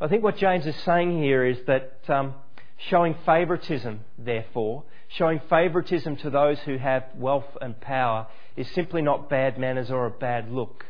I 0.01 0.09
think 0.09 0.23
what 0.23 0.37
James 0.37 0.67
is 0.67 0.77
saying 0.77 1.23
here 1.23 1.45
is 1.45 1.59
that 1.67 1.99
um, 2.09 2.35
showing 2.77 3.17
favouritism, 3.25 4.01
therefore, 4.19 4.85
showing 5.09 5.41
favouritism 5.49 6.17
to 6.17 6.31
those 6.31 6.59
who 6.61 6.77
have 6.79 7.05
wealth 7.17 7.57
and 7.61 7.81
power 7.81 8.27
is 8.57 8.71
simply 8.71 9.03
not 9.03 9.29
bad 9.29 9.59
manners 9.59 9.91
or 9.91 10.07
a 10.07 10.11
bad 10.11 10.51
look. 10.51 10.87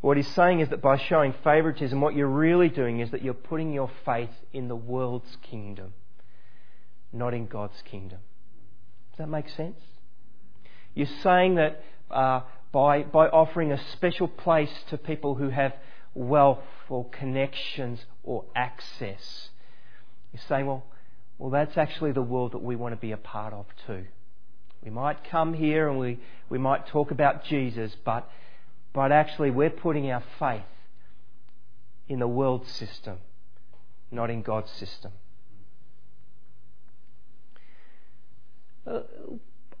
What 0.00 0.16
he's 0.16 0.28
saying 0.28 0.60
is 0.60 0.70
that 0.70 0.80
by 0.80 0.96
showing 0.96 1.34
favouritism, 1.44 2.00
what 2.00 2.14
you're 2.14 2.26
really 2.26 2.68
doing 2.68 3.00
is 3.00 3.10
that 3.10 3.22
you're 3.22 3.34
putting 3.34 3.72
your 3.72 3.90
faith 4.04 4.30
in 4.52 4.68
the 4.68 4.76
world's 4.76 5.36
kingdom, 5.42 5.92
not 7.12 7.34
in 7.34 7.46
God's 7.46 7.80
kingdom. 7.82 8.18
Does 9.12 9.18
that 9.18 9.28
make 9.28 9.48
sense? 9.48 9.78
You're 10.94 11.08
saying 11.22 11.56
that 11.56 11.82
uh, 12.10 12.40
by, 12.72 13.02
by 13.02 13.28
offering 13.28 13.72
a 13.72 13.80
special 13.92 14.28
place 14.28 14.70
to 14.90 14.98
people 14.98 15.34
who 15.34 15.50
have 15.50 15.72
wealth 16.14 16.58
or 16.88 17.08
connections 17.08 18.04
or 18.22 18.44
access. 18.54 19.50
You're 20.32 20.42
saying, 20.48 20.66
well, 20.66 20.84
well, 21.38 21.50
that's 21.50 21.76
actually 21.76 22.12
the 22.12 22.22
world 22.22 22.52
that 22.52 22.62
we 22.62 22.76
want 22.76 22.92
to 22.92 23.00
be 23.00 23.12
a 23.12 23.16
part 23.16 23.54
of 23.54 23.66
too. 23.86 24.04
We 24.84 24.90
might 24.90 25.24
come 25.24 25.54
here 25.54 25.88
and 25.88 25.98
we, 25.98 26.20
we 26.48 26.58
might 26.58 26.86
talk 26.86 27.10
about 27.10 27.44
Jesus, 27.44 27.96
but, 28.04 28.28
but 28.92 29.12
actually 29.12 29.50
we're 29.50 29.70
putting 29.70 30.10
our 30.10 30.22
faith 30.38 30.62
in 32.08 32.18
the 32.18 32.28
world 32.28 32.66
system, 32.66 33.18
not 34.10 34.30
in 34.30 34.42
God's 34.42 34.70
system. 34.72 35.12
Uh, 38.86 39.00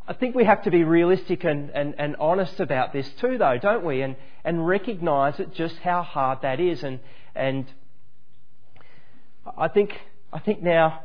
I 0.06 0.12
think 0.12 0.34
we 0.34 0.44
have 0.44 0.64
to 0.64 0.70
be 0.70 0.84
realistic 0.84 1.44
and, 1.44 1.70
and, 1.70 1.94
and 1.96 2.16
honest 2.16 2.58
about 2.60 2.92
this 2.92 3.08
too, 3.20 3.38
though, 3.38 3.58
don't 3.58 3.84
we? 3.84 4.02
And, 4.02 4.16
and 4.44 4.66
recognise 4.66 5.40
just 5.54 5.76
how 5.78 6.02
hard 6.02 6.42
that 6.42 6.58
is. 6.58 6.82
And, 6.82 7.00
and 7.34 7.66
I 9.56 9.68
think, 9.68 9.92
I 10.32 10.40
think 10.40 10.62
now 10.62 11.04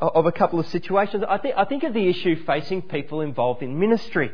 uh, 0.00 0.06
of 0.06 0.26
a 0.26 0.32
couple 0.32 0.60
of 0.60 0.66
situations. 0.68 1.24
I 1.28 1.38
think, 1.38 1.54
I 1.56 1.64
think 1.64 1.82
of 1.82 1.94
the 1.94 2.08
issue 2.08 2.44
facing 2.44 2.82
people 2.82 3.20
involved 3.20 3.62
in 3.62 3.78
ministry. 3.78 4.30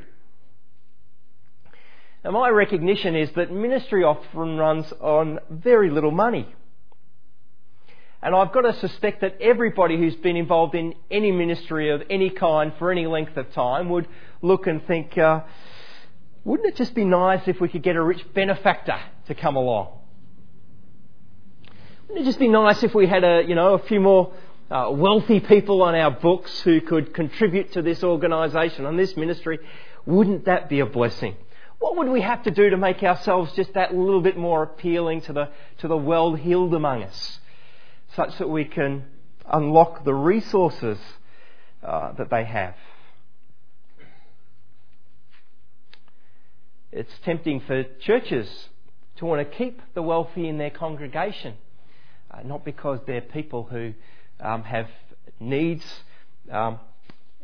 Now, 2.24 2.32
my 2.32 2.50
recognition 2.50 3.16
is 3.16 3.30
that 3.36 3.50
ministry 3.50 4.04
often 4.04 4.58
runs 4.58 4.92
on 5.00 5.38
very 5.48 5.88
little 5.90 6.10
money. 6.10 6.54
And 8.22 8.34
I've 8.34 8.52
got 8.52 8.62
to 8.62 8.74
suspect 8.74 9.20
that 9.20 9.40
everybody 9.40 9.96
who's 9.96 10.16
been 10.16 10.36
involved 10.36 10.74
in 10.74 10.94
any 11.10 11.30
ministry 11.30 11.90
of 11.90 12.02
any 12.10 12.30
kind 12.30 12.72
for 12.78 12.90
any 12.90 13.06
length 13.06 13.36
of 13.36 13.52
time 13.52 13.88
would 13.90 14.08
look 14.42 14.66
and 14.66 14.84
think, 14.86 15.16
uh, 15.16 15.42
wouldn't 16.44 16.68
it 16.68 16.76
just 16.76 16.94
be 16.94 17.04
nice 17.04 17.46
if 17.46 17.60
we 17.60 17.68
could 17.68 17.82
get 17.82 17.94
a 17.94 18.02
rich 18.02 18.24
benefactor 18.34 18.98
to 19.26 19.34
come 19.34 19.54
along? 19.54 19.92
Wouldn't 22.08 22.26
it 22.26 22.28
just 22.28 22.40
be 22.40 22.48
nice 22.48 22.82
if 22.82 22.94
we 22.94 23.06
had 23.06 23.22
a, 23.22 23.44
you 23.46 23.54
know, 23.54 23.74
a 23.74 23.78
few 23.78 24.00
more 24.00 24.32
uh, 24.70 24.90
wealthy 24.90 25.38
people 25.38 25.82
on 25.82 25.94
our 25.94 26.10
books 26.10 26.60
who 26.62 26.80
could 26.80 27.14
contribute 27.14 27.72
to 27.72 27.82
this 27.82 28.02
organisation 28.02 28.84
and 28.86 28.98
this 28.98 29.16
ministry? 29.16 29.60
Wouldn't 30.06 30.46
that 30.46 30.68
be 30.68 30.80
a 30.80 30.86
blessing? 30.86 31.36
What 31.78 31.96
would 31.96 32.08
we 32.08 32.22
have 32.22 32.42
to 32.44 32.50
do 32.50 32.70
to 32.70 32.76
make 32.76 33.02
ourselves 33.04 33.52
just 33.54 33.74
that 33.74 33.94
little 33.94 34.20
bit 34.22 34.36
more 34.36 34.64
appealing 34.64 35.20
to 35.22 35.32
the, 35.32 35.50
to 35.78 35.88
the 35.88 35.96
well-heeled 35.96 36.74
among 36.74 37.04
us? 37.04 37.38
Such 38.18 38.36
that 38.38 38.48
we 38.48 38.64
can 38.64 39.04
unlock 39.48 40.04
the 40.04 40.12
resources 40.12 40.98
uh, 41.84 42.10
that 42.14 42.28
they 42.30 42.42
have. 42.42 42.74
It's 46.90 47.12
tempting 47.24 47.60
for 47.60 47.84
churches 48.00 48.48
to 49.18 49.24
want 49.24 49.48
to 49.48 49.56
keep 49.56 49.80
the 49.94 50.02
wealthy 50.02 50.48
in 50.48 50.58
their 50.58 50.70
congregation, 50.70 51.54
uh, 52.32 52.42
not 52.42 52.64
because 52.64 52.98
they're 53.06 53.20
people 53.20 53.62
who 53.62 53.94
um, 54.40 54.64
have 54.64 54.88
needs 55.38 55.84
um, 56.50 56.80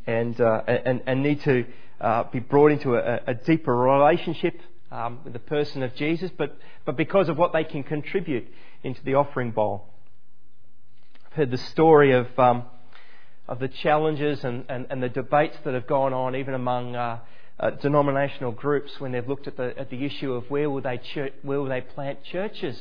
and, 0.09 0.41
uh, 0.41 0.63
and, 0.67 1.05
and 1.07 1.23
need 1.23 1.41
to 1.43 1.67
uh, 2.01 2.25
be 2.33 2.41
brought 2.41 2.73
into 2.73 2.97
a, 2.97 3.21
a 3.29 3.35
deeper 3.35 3.77
relationship 3.77 4.61
um, 4.91 5.21
with 5.23 5.35
the 5.35 5.39
person 5.39 5.85
of 5.85 5.95
Jesus, 5.95 6.33
but, 6.37 6.59
but 6.85 6.97
because 6.97 7.29
of 7.29 7.39
what 7.39 7.53
they 7.53 7.63
can 7.63 7.85
contribute 7.85 8.49
into 8.83 9.05
the 9.05 9.15
offering 9.15 9.53
bowl. 9.53 9.94
Heard 11.35 11.51
the 11.51 11.59
story 11.59 12.13
of, 12.13 12.27
um, 12.39 12.65
of 13.49 13.59
the 13.59 13.67
challenges 13.67 14.45
and, 14.45 14.65
and, 14.69 14.87
and, 14.89 15.03
the 15.03 15.09
debates 15.09 15.57
that 15.65 15.75
have 15.75 15.89
gone 15.89 16.13
on, 16.13 16.37
even 16.37 16.55
among 16.55 16.95
uh, 16.95 17.19
uh, 17.59 17.71
denominational 17.71 18.53
groups, 18.53 18.93
when 19.01 19.11
they've 19.11 19.29
looked 19.29 19.49
at 19.49 19.57
the, 19.57 19.77
at 19.77 19.91
the 19.91 20.05
issue 20.05 20.33
of 20.33 20.49
where 20.49 20.71
will, 20.71 20.81
they 20.81 21.01
church, 21.13 21.33
where 21.43 21.61
will 21.61 21.69
they 21.69 21.81
plant 21.81 22.23
churches. 22.23 22.79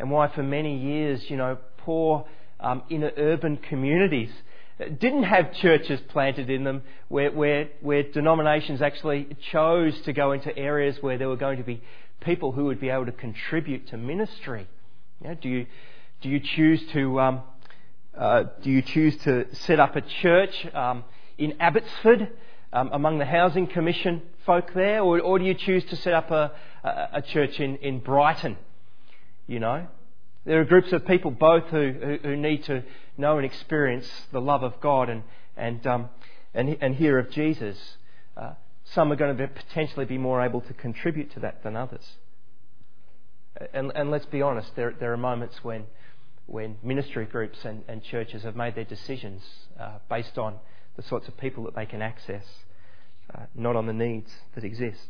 And 0.00 0.10
why, 0.10 0.26
for 0.34 0.42
many 0.42 0.76
years, 0.76 1.22
you 1.30 1.36
know, 1.36 1.58
poor 1.78 2.26
um, 2.58 2.82
inner 2.90 3.12
urban 3.16 3.58
communities 3.58 4.30
didn't 4.78 5.22
have 5.22 5.54
churches 5.54 6.00
planted 6.08 6.50
in 6.50 6.64
them 6.64 6.82
where, 7.08 7.30
where, 7.30 7.68
where 7.80 8.02
denominations 8.02 8.82
actually 8.82 9.28
chose 9.52 9.98
to 10.02 10.12
go 10.12 10.32
into 10.32 10.54
areas 10.58 10.96
where 11.00 11.16
there 11.16 11.28
were 11.28 11.36
going 11.36 11.58
to 11.58 11.64
be 11.64 11.80
people 12.20 12.50
who 12.50 12.64
would 12.64 12.80
be 12.80 12.88
able 12.88 13.06
to 13.06 13.12
contribute 13.12 13.88
to 13.88 13.96
ministry. 13.96 14.66
You 15.22 15.28
know, 15.28 15.34
do, 15.34 15.48
you, 15.48 15.66
do 16.26 16.32
you 16.32 16.40
choose 16.40 16.82
to 16.88 17.20
um, 17.20 17.40
uh, 18.18 18.42
do 18.60 18.68
you 18.68 18.82
choose 18.82 19.16
to 19.18 19.46
set 19.54 19.78
up 19.78 19.94
a 19.94 20.00
church 20.00 20.66
um, 20.74 21.04
in 21.38 21.54
Abbotsford 21.60 22.32
um, 22.72 22.90
among 22.92 23.18
the 23.18 23.24
Housing 23.24 23.68
Commission 23.68 24.22
folk 24.44 24.74
there, 24.74 25.02
or, 25.02 25.20
or 25.20 25.38
do 25.38 25.44
you 25.44 25.54
choose 25.54 25.84
to 25.84 25.94
set 25.94 26.14
up 26.14 26.32
a, 26.32 26.50
a, 26.82 27.08
a 27.12 27.22
church 27.22 27.60
in, 27.60 27.76
in 27.76 28.00
Brighton? 28.00 28.56
You 29.46 29.60
know, 29.60 29.86
there 30.44 30.60
are 30.60 30.64
groups 30.64 30.92
of 30.92 31.06
people 31.06 31.30
both 31.30 31.68
who, 31.68 31.92
who, 31.92 32.18
who 32.20 32.36
need 32.36 32.64
to 32.64 32.82
know 33.16 33.36
and 33.36 33.46
experience 33.46 34.10
the 34.32 34.40
love 34.40 34.64
of 34.64 34.80
God 34.80 35.08
and, 35.08 35.22
and, 35.56 35.86
um, 35.86 36.08
and, 36.54 36.76
and 36.80 36.96
hear 36.96 37.20
of 37.20 37.30
Jesus. 37.30 37.78
Uh, 38.36 38.54
some 38.82 39.12
are 39.12 39.16
going 39.16 39.36
to 39.36 39.46
potentially 39.46 40.06
be 40.06 40.18
more 40.18 40.42
able 40.42 40.62
to 40.62 40.74
contribute 40.74 41.32
to 41.34 41.40
that 41.40 41.62
than 41.62 41.76
others. 41.76 42.16
And, 43.72 43.92
and 43.94 44.10
let's 44.10 44.26
be 44.26 44.42
honest, 44.42 44.74
there, 44.76 44.94
there 44.98 45.12
are 45.12 45.16
moments 45.16 45.62
when, 45.62 45.86
when 46.46 46.76
ministry 46.82 47.26
groups 47.26 47.64
and, 47.64 47.82
and 47.88 48.02
churches 48.02 48.44
have 48.44 48.56
made 48.56 48.74
their 48.74 48.84
decisions 48.84 49.42
uh, 49.78 49.98
based 50.08 50.38
on 50.38 50.58
the 50.96 51.02
sorts 51.02 51.28
of 51.28 51.36
people 51.36 51.64
that 51.64 51.74
they 51.74 51.86
can 51.86 52.00
access, 52.00 52.44
uh, 53.34 53.42
not 53.54 53.76
on 53.76 53.86
the 53.86 53.92
needs 53.92 54.30
that 54.54 54.64
exist. 54.64 55.08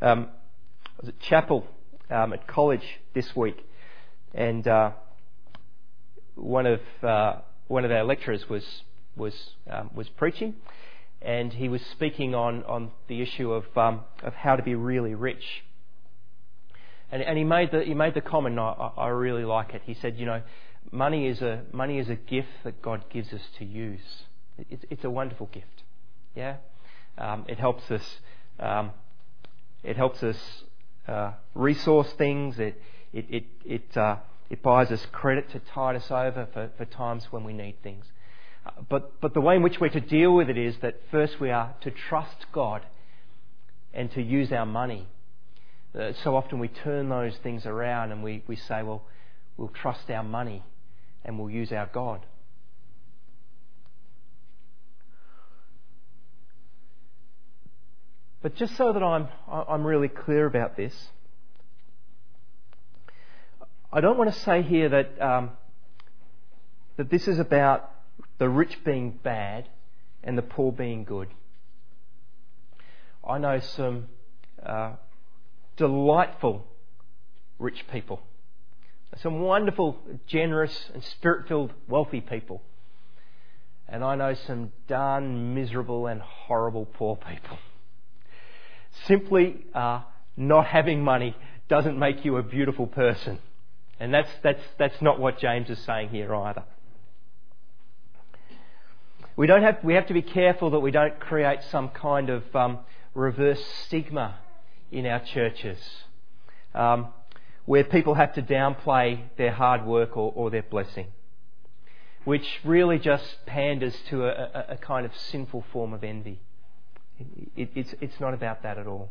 Um, 0.00 0.28
I 0.86 1.00
was 1.00 1.08
at 1.10 1.20
chapel 1.20 1.66
um, 2.10 2.32
at 2.32 2.46
college 2.46 3.00
this 3.14 3.34
week, 3.36 3.64
and 4.34 4.66
uh, 4.66 4.90
one 6.34 6.66
of 6.66 6.80
uh, 7.02 7.36
one 7.68 7.84
of 7.84 7.90
our 7.90 8.04
lecturers 8.04 8.48
was 8.48 8.82
was 9.16 9.50
um, 9.70 9.90
was 9.94 10.08
preaching, 10.08 10.54
and 11.22 11.52
he 11.52 11.68
was 11.68 11.82
speaking 11.92 12.34
on 12.34 12.64
on 12.64 12.90
the 13.08 13.22
issue 13.22 13.52
of 13.52 13.64
um, 13.76 14.00
of 14.22 14.34
how 14.34 14.56
to 14.56 14.62
be 14.62 14.74
really 14.74 15.14
rich. 15.14 15.64
And, 17.10 17.22
and 17.22 17.38
he 17.38 17.44
made 17.44 17.70
the 17.70 17.82
he 17.82 17.94
made 17.94 18.14
the 18.14 18.20
comment. 18.20 18.58
I, 18.58 18.90
I 18.96 19.08
really 19.08 19.44
like 19.44 19.74
it. 19.74 19.82
He 19.84 19.94
said, 19.94 20.16
you 20.16 20.26
know, 20.26 20.42
money 20.90 21.26
is 21.26 21.42
a 21.42 21.62
money 21.72 21.98
is 21.98 22.08
a 22.08 22.16
gift 22.16 22.48
that 22.64 22.82
God 22.82 23.04
gives 23.10 23.32
us 23.32 23.42
to 23.58 23.64
use. 23.64 24.24
It's, 24.70 24.84
it's 24.90 25.04
a 25.04 25.10
wonderful 25.10 25.48
gift. 25.52 25.82
Yeah, 26.34 26.56
um, 27.18 27.44
it 27.48 27.58
helps 27.58 27.90
us. 27.90 28.18
Um, 28.58 28.92
it 29.84 29.96
helps 29.96 30.22
us 30.22 30.36
uh, 31.06 31.32
resource 31.54 32.10
things. 32.16 32.58
It, 32.58 32.80
it, 33.12 33.26
it, 33.28 33.44
it, 33.64 33.96
uh, 33.96 34.16
it 34.50 34.62
buys 34.62 34.90
us 34.90 35.06
credit 35.12 35.50
to 35.50 35.58
tide 35.58 35.96
us 35.96 36.10
over 36.10 36.48
for, 36.52 36.70
for 36.76 36.84
times 36.86 37.26
when 37.30 37.44
we 37.44 37.52
need 37.52 37.82
things. 37.82 38.06
Uh, 38.66 38.70
but, 38.88 39.20
but 39.20 39.34
the 39.34 39.40
way 39.40 39.56
in 39.56 39.62
which 39.62 39.78
we're 39.78 39.90
to 39.90 40.00
deal 40.00 40.34
with 40.34 40.48
it 40.48 40.56
is 40.56 40.76
that 40.80 41.00
first 41.10 41.38
we 41.38 41.50
are 41.50 41.74
to 41.82 41.90
trust 41.90 42.46
God 42.50 42.82
and 43.92 44.10
to 44.12 44.22
use 44.22 44.50
our 44.52 44.66
money. 44.66 45.06
Uh, 45.98 46.12
so 46.24 46.34
often 46.34 46.58
we 46.58 46.68
turn 46.68 47.08
those 47.08 47.36
things 47.42 47.66
around 47.66 48.10
and 48.10 48.22
we, 48.22 48.42
we 48.48 48.56
say, 48.56 48.82
well, 48.82 49.04
we'll 49.56 49.68
trust 49.68 50.10
our 50.10 50.24
money 50.24 50.64
and 51.24 51.38
we'll 51.38 51.50
use 51.50 51.70
our 51.70 51.86
God. 51.86 52.20
But 58.42 58.56
just 58.56 58.76
so 58.76 58.92
that 58.92 59.02
I'm, 59.02 59.28
I'm 59.48 59.86
really 59.86 60.08
clear 60.08 60.44
about 60.46 60.76
this, 60.76 60.94
I 63.92 64.00
don't 64.00 64.18
want 64.18 64.34
to 64.34 64.40
say 64.40 64.62
here 64.62 64.88
that, 64.88 65.22
um, 65.22 65.52
that 66.96 67.08
this 67.08 67.28
is 67.28 67.38
about 67.38 67.90
the 68.38 68.48
rich 68.48 68.82
being 68.84 69.12
bad 69.22 69.68
and 70.24 70.36
the 70.36 70.42
poor 70.42 70.72
being 70.72 71.04
good. 71.04 71.28
I 73.26 73.38
know 73.38 73.60
some 73.60 74.08
uh, 74.62 74.94
delightful 75.76 76.66
rich 77.58 77.84
people, 77.90 78.20
some 79.22 79.40
wonderful, 79.40 79.98
generous, 80.26 80.90
and 80.92 81.02
spirit 81.04 81.46
filled, 81.48 81.72
wealthy 81.88 82.20
people. 82.20 82.62
And 83.88 84.02
I 84.02 84.16
know 84.16 84.34
some 84.34 84.72
darn 84.88 85.54
miserable 85.54 86.06
and 86.06 86.20
horrible 86.20 86.86
poor 86.86 87.16
people. 87.16 87.58
Simply 89.06 89.66
uh, 89.74 90.02
not 90.36 90.66
having 90.66 91.02
money 91.02 91.36
doesn't 91.68 91.98
make 91.98 92.24
you 92.24 92.36
a 92.36 92.42
beautiful 92.42 92.86
person. 92.86 93.38
And 94.00 94.12
that's, 94.12 94.30
that's, 94.42 94.62
that's 94.78 95.00
not 95.00 95.20
what 95.20 95.38
James 95.38 95.70
is 95.70 95.78
saying 95.80 96.08
here 96.08 96.34
either. 96.34 96.64
We, 99.36 99.46
don't 99.46 99.62
have, 99.62 99.78
we 99.82 99.94
have 99.94 100.06
to 100.08 100.14
be 100.14 100.22
careful 100.22 100.70
that 100.70 100.80
we 100.80 100.90
don't 100.90 101.18
create 101.18 101.60
some 101.70 101.88
kind 101.88 102.30
of 102.30 102.42
um, 102.54 102.80
reverse 103.14 103.64
stigma 103.84 104.36
in 104.90 105.06
our 105.06 105.20
churches 105.20 105.78
um, 106.74 107.08
where 107.66 107.84
people 107.84 108.14
have 108.14 108.34
to 108.34 108.42
downplay 108.42 109.20
their 109.36 109.52
hard 109.52 109.84
work 109.86 110.16
or, 110.16 110.32
or 110.34 110.50
their 110.50 110.62
blessing, 110.62 111.06
which 112.24 112.60
really 112.64 112.98
just 112.98 113.46
panders 113.46 113.94
to 114.08 114.24
a, 114.24 114.28
a, 114.28 114.66
a 114.70 114.76
kind 114.76 115.06
of 115.06 115.16
sinful 115.16 115.64
form 115.72 115.92
of 115.92 116.04
envy. 116.04 116.40
It, 117.56 117.70
it's, 117.74 117.94
it's 118.00 118.20
not 118.20 118.34
about 118.34 118.62
that 118.62 118.78
at 118.78 118.86
all. 118.86 119.10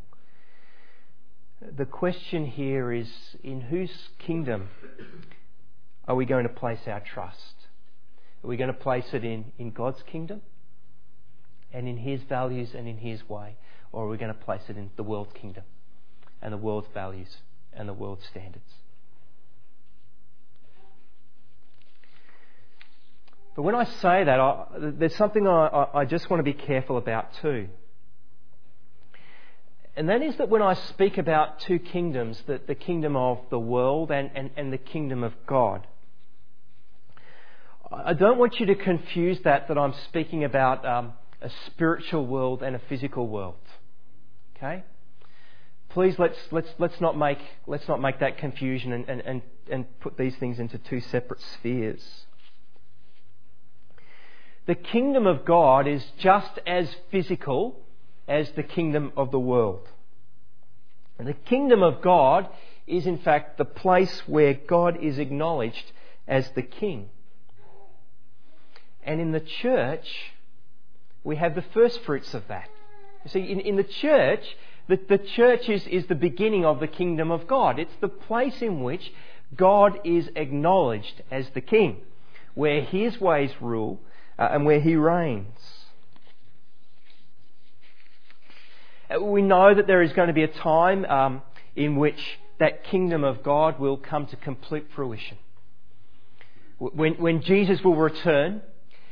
The 1.62 1.86
question 1.86 2.45
here 2.45 2.91
is 2.91 3.09
in 3.43 3.62
whose 3.62 4.09
kingdom 4.19 4.69
are 6.07 6.15
we 6.15 6.25
going 6.25 6.43
to 6.43 6.53
place 6.53 6.81
our 6.88 6.99
trust? 6.99 7.55
Are 8.43 8.47
we 8.47 8.57
going 8.57 8.67
to 8.67 8.77
place 8.77 9.13
it 9.13 9.23
in, 9.23 9.53
in 9.57 9.71
God's 9.71 10.03
kingdom 10.03 10.41
and 11.71 11.88
in 11.88 11.97
His 11.97 12.21
values 12.23 12.73
and 12.75 12.88
in 12.88 12.97
His 12.97 13.27
way? 13.29 13.55
Or 13.93 14.06
are 14.06 14.10
we 14.10 14.17
going 14.17 14.34
to 14.34 14.39
place 14.39 14.63
it 14.67 14.75
in 14.75 14.89
the 14.97 15.03
world's 15.03 15.32
kingdom 15.34 15.63
and 16.41 16.51
the 16.51 16.58
world's 16.58 16.88
values 16.93 17.38
and 17.71 17.88
the 17.88 17.93
world's 17.93 18.25
standards? 18.25 18.69
But 23.56 23.62
when 23.62 23.75
I 23.75 23.86
say 23.86 24.23
that, 24.23 24.39
I, 24.39 24.65
there's 24.77 25.15
something 25.15 25.47
I, 25.47 25.88
I 25.93 26.06
just 26.06 26.29
want 26.29 26.39
to 26.39 26.43
be 26.43 26.53
careful 26.53 26.97
about 26.97 27.36
too. 27.36 27.67
And 29.95 30.10
that 30.10 30.23
is 30.23 30.36
that 30.38 30.49
when 30.49 30.63
I 30.63 30.73
speak 30.73 31.19
about 31.19 31.60
two 31.60 31.77
kingdoms, 31.77 32.41
that 32.47 32.65
the 32.65 32.73
kingdom 32.73 33.15
of 33.15 33.41
the 33.51 33.60
world 33.60 34.10
and, 34.10 34.32
and, 34.34 34.49
and 34.58 34.73
the 34.73 34.79
kingdom 34.79 35.23
of 35.23 35.34
God, 35.45 35.86
I 37.91 38.13
don't 38.13 38.39
want 38.39 38.60
you 38.60 38.65
to 38.65 38.75
confuse 38.75 39.39
that 39.43 39.67
that 39.67 39.77
I'm 39.77 39.93
speaking 40.06 40.43
about 40.43 40.84
um, 40.84 41.13
a 41.43 41.51
spiritual 41.67 42.25
world 42.25 42.63
and 42.63 42.75
a 42.75 42.82
physical 42.89 43.27
world. 43.27 43.53
Okay? 44.63 44.84
Please 45.89 46.17
let's, 46.17 46.38
let's, 46.52 46.69
let's, 46.80 46.99
not, 47.02 47.17
make, 47.17 47.39
let's 47.67 47.88
not 47.88 48.02
make 48.02 48.19
that 48.19 48.38
confusion 48.38 48.93
and, 48.93 49.10
and, 49.10 49.21
and, 49.21 49.41
and 49.69 49.99
put 49.99 50.17
these 50.17 50.36
things 50.38 50.60
into 50.60 50.78
two 50.78 51.02
separate 51.02 51.41
spheres. 51.41 52.26
The 54.65 54.76
kingdom 54.76 55.28
of 55.28 55.45
God 55.45 55.88
is 55.88 56.04
just 56.17 56.60
as 56.65 56.95
physical 57.12 57.80
as 58.28 58.49
the 58.52 58.63
kingdom 58.63 59.12
of 59.17 59.32
the 59.32 59.39
world. 59.39 59.88
And 61.19 61.28
the 61.28 61.34
kingdom 61.34 61.84
of 61.84 62.02
God 62.02 62.47
is 62.88 63.06
in 63.06 63.19
fact 63.19 63.58
the 63.58 63.65
place 63.65 64.23
where 64.26 64.54
God 64.54 65.04
is 65.04 65.19
acknowledged 65.19 65.91
as 66.28 66.49
the 66.52 66.63
king. 66.63 67.10
And 69.04 69.19
in 69.19 69.32
the 69.32 69.41
church, 69.41 70.32
we 71.23 71.36
have 71.36 71.54
the 71.54 71.62
first 71.62 72.02
fruits 72.04 72.34
of 72.34 72.47
that. 72.47 72.69
You 73.25 73.31
see, 73.31 73.39
in, 73.39 73.59
in 73.59 73.75
the 73.75 73.83
church, 73.83 74.43
the, 74.88 74.99
the 75.07 75.17
church 75.17 75.69
is, 75.69 75.88
is 75.88 76.05
the 76.07 76.15
beginning 76.15 76.65
of 76.65 76.79
the 76.79 76.88
kingdom 76.88 77.31
of 77.31 77.47
God. 77.47 77.79
It's 77.79 77.95
the 78.01 78.09
place 78.09 78.62
in 78.62 78.83
which 78.83 79.13
God 79.55 79.99
is 80.03 80.29
acknowledged 80.36 81.21
as 81.31 81.49
the 81.53 81.62
king, 81.62 82.01
where 82.53 82.81
his 82.81 83.19
ways 83.19 83.51
rule 83.62 83.99
uh, 84.38 84.49
and 84.51 84.65
where 84.65 84.79
he 84.79 84.95
reigns. 84.95 85.57
Uh, 89.13 89.21
we 89.21 89.41
know 89.41 89.73
that 89.73 89.88
there 89.88 90.01
is 90.01 90.12
going 90.13 90.27
to 90.27 90.33
be 90.33 90.43
a 90.43 90.47
time 90.47 91.05
um, 91.05 91.41
in 91.75 91.95
which 91.95 92.39
that 92.59 92.83
kingdom 92.86 93.23
of 93.23 93.43
God 93.43 93.79
will 93.79 93.97
come 93.97 94.25
to 94.27 94.36
complete 94.36 94.88
fruition. 94.95 95.38
When, 96.77 97.13
when 97.13 97.41
Jesus 97.41 97.81
will 97.83 97.95
return 97.95 98.62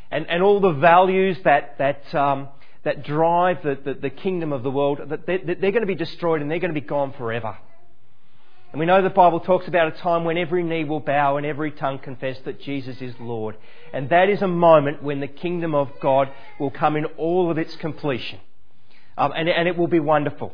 and, 0.10 0.26
and 0.30 0.44
all 0.44 0.60
the 0.60 0.74
values 0.74 1.38
that, 1.44 1.78
that, 1.78 2.14
um, 2.14 2.50
that 2.84 3.04
drive 3.04 3.62
the, 3.64 3.78
the, 3.84 3.94
the, 3.94 4.10
kingdom 4.10 4.52
of 4.52 4.64
the 4.64 4.72
world, 4.72 5.00
that 5.10 5.26
they're, 5.28 5.40
they're 5.40 5.72
going 5.72 5.82
to 5.82 5.86
be 5.86 5.96
destroyed 5.96 6.42
and 6.42 6.50
they're 6.50 6.60
going 6.60 6.74
to 6.74 6.80
be 6.80 6.86
gone 6.86 7.14
forever. 7.14 7.58
And 8.72 8.80
we 8.80 8.86
know 8.86 9.02
the 9.02 9.10
Bible 9.10 9.42
talks 9.42 9.68
about 9.68 9.88
a 9.88 9.98
time 10.00 10.24
when 10.24 10.38
every 10.38 10.64
knee 10.64 10.86
will 10.86 11.02
bow 11.02 11.38
and 11.38 11.46
every 11.46 11.72
tongue 11.72 12.00
confess 12.00 12.40
that 12.46 12.62
Jesus 12.62 13.02
is 13.02 13.14
Lord. 13.20 13.58
And 13.94 14.10
that 14.10 14.30
is 14.30 14.42
a 14.42 14.48
moment 14.48 15.04
when 15.04 15.20
the 15.20 15.28
kingdom 15.28 15.76
of 15.76 15.90
God 16.02 16.30
will 16.58 16.72
come 16.72 16.96
in 16.96 17.06
all 17.18 17.52
of 17.52 17.58
its 17.58 17.76
completion. 17.76 18.40
Um, 19.18 19.34
and, 19.36 19.50
and 19.50 19.68
it 19.68 19.78
will 19.78 19.90
be 19.90 20.00
wonderful. 20.00 20.54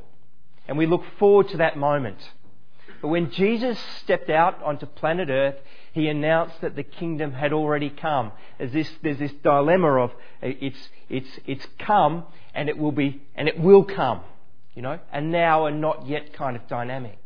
And 0.67 0.77
we 0.77 0.87
look 0.87 1.03
forward 1.19 1.49
to 1.49 1.57
that 1.57 1.77
moment. 1.77 2.17
But 3.01 3.09
when 3.09 3.29
Jesus 3.29 3.77
stepped 4.01 4.31
out 4.31 4.61
onto 4.63 4.87
planet 4.87 5.29
Earth, 5.29 5.55
he 5.97 6.07
announced 6.07 6.61
that 6.61 6.75
the 6.75 6.83
kingdom 6.83 7.33
had 7.33 7.51
already 7.53 7.89
come. 7.89 8.31
There's 8.57 8.71
this, 8.71 8.89
there's 9.01 9.19
this 9.19 9.33
dilemma 9.43 10.03
of 10.03 10.11
it's, 10.41 10.89
it's, 11.09 11.29
it's 11.45 11.67
come 11.79 12.25
and 12.53 12.69
it 12.69 12.77
will 12.77 12.91
be, 12.91 13.21
and 13.35 13.47
it 13.47 13.59
will 13.59 13.83
come, 13.83 14.21
you 14.75 14.81
know, 14.81 14.99
and 15.11 15.31
now 15.31 15.65
and 15.65 15.81
not 15.81 16.07
yet 16.07 16.33
kind 16.33 16.55
of 16.55 16.67
dynamic. 16.67 17.19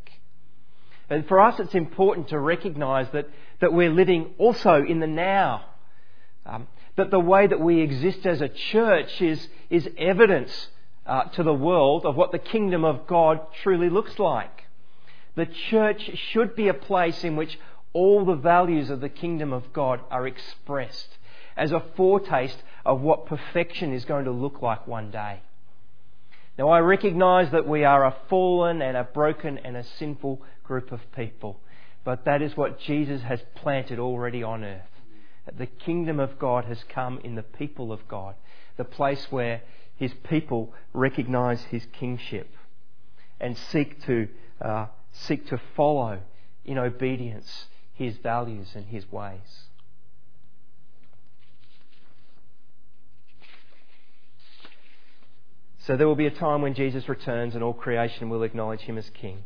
And 1.10 1.28
for 1.28 1.42
us, 1.42 1.60
it's 1.60 1.76
important 1.76 2.30
to 2.30 2.40
recognize 2.40 3.08
that, 3.12 3.28
that 3.60 3.74
we're 3.74 3.92
living 3.92 4.34
also 4.38 4.82
in 4.82 5.00
the 5.00 5.08
now. 5.08 5.66
Um, 6.46 6.68
that 6.96 7.12
the 7.12 7.20
way 7.20 7.48
that 7.48 7.60
we 7.60 7.82
exist 7.82 8.26
as 8.26 8.42
a 8.42 8.50
church 8.50 9.22
is, 9.22 9.48
is 9.70 9.90
evidence 9.98 10.70
uh, 11.06 11.24
to 11.24 11.44
the 11.44 11.54
world 11.54 12.06
of 12.06 12.16
what 12.16 12.32
the 12.32 12.40
kingdom 12.40 12.84
of 12.86 13.08
God 13.08 13.40
truly 13.62 13.90
looks 13.90 14.18
like. 14.20 14.64
The 15.36 15.46
church 15.46 16.12
should 16.32 16.56
be 16.56 16.68
a 16.68 16.74
place 16.74 17.24
in 17.24 17.36
which 17.36 17.58
all 17.94 18.26
the 18.26 18.36
values 18.36 18.90
of 18.90 19.02
the 19.02 19.10
kingdom 19.10 19.52
of 19.52 19.74
God 19.74 20.00
are 20.10 20.28
expressed 20.28 21.18
as 21.58 21.72
a 21.72 21.84
foretaste 21.96 22.62
of 22.86 23.02
what 23.02 23.26
perfection 23.26 23.94
is 23.94 24.06
going 24.06 24.26
to 24.26 24.32
look 24.32 24.62
like 24.62 24.88
one 24.88 25.12
day. 25.12 25.42
Now, 26.58 26.70
I 26.70 26.80
recognize 26.80 27.52
that 27.52 27.68
we 27.68 27.84
are 27.84 28.06
a 28.06 28.16
fallen 28.30 28.82
and 28.82 28.96
a 28.96 29.04
broken 29.04 29.58
and 29.58 29.76
a 29.76 29.84
sinful 29.84 30.42
group 30.64 30.92
of 30.92 31.00
people, 31.16 31.60
but 32.04 32.26
that 32.26 32.42
is 32.42 32.56
what 32.56 32.80
Jesus 32.80 33.22
has 33.24 33.42
planted 33.56 34.00
already 34.00 34.44
on 34.44 34.64
earth. 34.64 34.82
That 35.46 35.58
the 35.58 35.66
kingdom 35.66 36.20
of 36.20 36.40
God 36.40 36.66
has 36.66 36.84
come 36.88 37.20
in 37.24 37.36
the 37.36 37.44
people 37.44 37.92
of 37.92 38.08
God, 38.08 38.36
the 38.78 38.84
place 38.84 39.28
where 39.32 39.62
his 39.96 40.14
people 40.30 40.74
recognize 40.94 41.62
his 41.64 41.86
kingship 41.94 42.50
and 43.40 43.58
seek 43.58 44.04
to, 44.06 44.28
uh, 44.62 44.88
seek 45.12 45.48
to 45.48 45.60
follow 45.76 46.20
in 46.64 46.78
obedience 46.78 47.66
his 48.02 48.18
values 48.18 48.70
and 48.74 48.88
his 48.88 49.10
ways. 49.12 49.66
So 55.86 55.96
there 55.96 56.08
will 56.08 56.16
be 56.16 56.26
a 56.26 56.32
time 56.32 56.64
when 56.64 56.74
Jesus 56.74 57.08
returns 57.08 57.54
and 57.54 57.64
all 57.64 57.74
creation 57.74 58.30
will 58.30 58.42
acknowledge 58.42 58.82
him 58.82 58.98
as 58.98 59.10
king. 59.10 59.44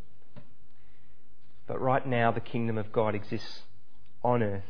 But 1.67 1.81
right 1.81 2.05
now, 2.05 2.31
the 2.31 2.39
kingdom 2.39 2.77
of 2.77 2.93
God 2.93 3.13
exists 3.13 3.63
on 4.23 4.41
earth 4.41 4.63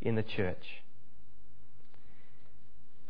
in 0.00 0.14
the 0.14 0.22
church. 0.22 0.82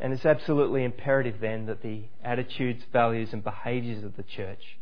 And 0.00 0.14
it's 0.14 0.24
absolutely 0.24 0.84
imperative 0.84 1.40
then 1.40 1.66
that 1.66 1.82
the 1.82 2.04
attitudes, 2.24 2.84
values, 2.90 3.30
and 3.32 3.44
behaviours 3.44 4.04
of 4.04 4.16
the 4.16 4.22
church 4.22 4.78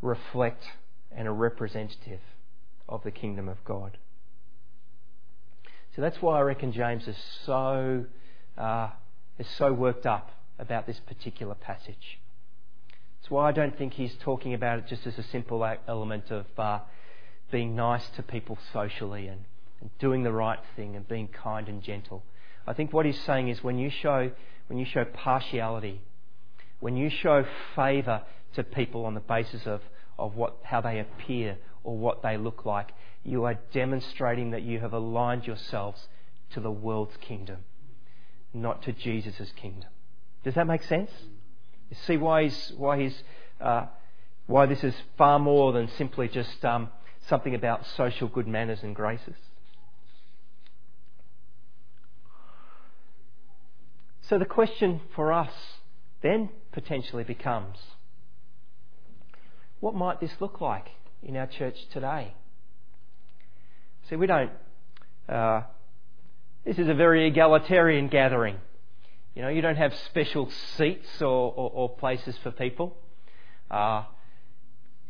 reflect 0.00 0.64
and 1.10 1.28
are 1.28 1.34
representative 1.34 2.20
of 2.88 3.02
the 3.04 3.10
kingdom 3.10 3.48
of 3.48 3.64
God. 3.64 3.98
So 5.94 6.02
that's 6.02 6.20
why 6.20 6.38
I 6.38 6.42
reckon 6.42 6.72
James 6.72 7.08
is 7.08 7.16
so 7.44 8.04
uh, 8.58 8.90
is 9.38 9.48
so 9.56 9.72
worked 9.72 10.06
up 10.06 10.30
about 10.58 10.86
this 10.86 11.00
particular 11.00 11.54
passage. 11.54 12.18
It's 13.20 13.30
why 13.30 13.48
I 13.48 13.52
don't 13.52 13.76
think 13.76 13.94
he's 13.94 14.14
talking 14.20 14.54
about 14.54 14.78
it 14.78 14.86
just 14.86 15.06
as 15.06 15.18
a 15.18 15.22
simple 15.22 15.66
element 15.88 16.30
of 16.30 16.46
uh, 16.58 16.80
being 17.50 17.74
nice 17.74 18.06
to 18.16 18.22
people 18.22 18.58
socially 18.72 19.26
and, 19.26 19.40
and 19.80 19.90
doing 19.98 20.22
the 20.22 20.32
right 20.32 20.60
thing 20.76 20.96
and 20.96 21.08
being 21.08 21.28
kind 21.28 21.68
and 21.68 21.82
gentle. 21.82 22.22
I 22.66 22.72
think 22.72 22.92
what 22.92 23.06
he's 23.06 23.20
saying 23.20 23.48
is 23.48 23.62
when 23.64 23.78
you 23.78 23.90
show 23.90 24.30
when 24.68 24.78
you 24.78 24.84
show 24.84 25.04
partiality, 25.04 26.00
when 26.80 26.96
you 26.96 27.08
show 27.08 27.44
favour 27.74 28.22
to 28.54 28.64
people 28.64 29.04
on 29.04 29.14
the 29.14 29.20
basis 29.20 29.66
of, 29.66 29.80
of 30.18 30.34
what, 30.34 30.56
how 30.62 30.80
they 30.80 30.98
appear 30.98 31.56
or 31.86 31.96
what 31.96 32.20
they 32.20 32.36
look 32.36 32.66
like, 32.66 32.90
you 33.22 33.44
are 33.44 33.54
demonstrating 33.72 34.50
that 34.50 34.62
you 34.62 34.80
have 34.80 34.92
aligned 34.92 35.46
yourselves 35.46 36.08
to 36.50 36.58
the 36.58 36.70
world's 36.70 37.16
kingdom, 37.18 37.58
not 38.52 38.82
to 38.82 38.92
Jesus' 38.92 39.52
kingdom. 39.54 39.88
Does 40.42 40.54
that 40.54 40.66
make 40.66 40.82
sense? 40.82 41.10
You 41.88 41.96
see 42.04 42.16
why 42.16 42.42
he's, 42.42 42.72
why 42.76 43.00
he's, 43.00 43.22
uh, 43.60 43.86
why 44.46 44.66
this 44.66 44.82
is 44.82 44.94
far 45.16 45.38
more 45.38 45.72
than 45.72 45.88
simply 45.96 46.26
just 46.26 46.64
um, 46.64 46.88
something 47.28 47.54
about 47.54 47.86
social 47.96 48.26
good 48.26 48.48
manners 48.48 48.80
and 48.82 48.94
graces. 48.94 49.36
So 54.22 54.38
the 54.38 54.44
question 54.44 55.02
for 55.14 55.32
us 55.32 55.52
then 56.20 56.48
potentially 56.72 57.22
becomes 57.22 57.78
what 59.78 59.94
might 59.94 60.18
this 60.20 60.32
look 60.40 60.60
like 60.60 60.88
in 61.26 61.36
our 61.36 61.46
church 61.46 61.76
today? 61.92 62.32
See, 64.08 64.16
we 64.16 64.26
don't. 64.26 64.52
Uh, 65.28 65.62
this 66.64 66.78
is 66.78 66.88
a 66.88 66.94
very 66.94 67.26
egalitarian 67.26 68.08
gathering. 68.08 68.56
You 69.34 69.42
know, 69.42 69.48
you 69.48 69.60
don't 69.60 69.76
have 69.76 69.92
special 70.06 70.50
seats 70.76 71.20
or, 71.20 71.26
or, 71.26 71.70
or 71.74 71.88
places 71.96 72.36
for 72.42 72.52
people. 72.52 72.96
Uh, 73.70 74.04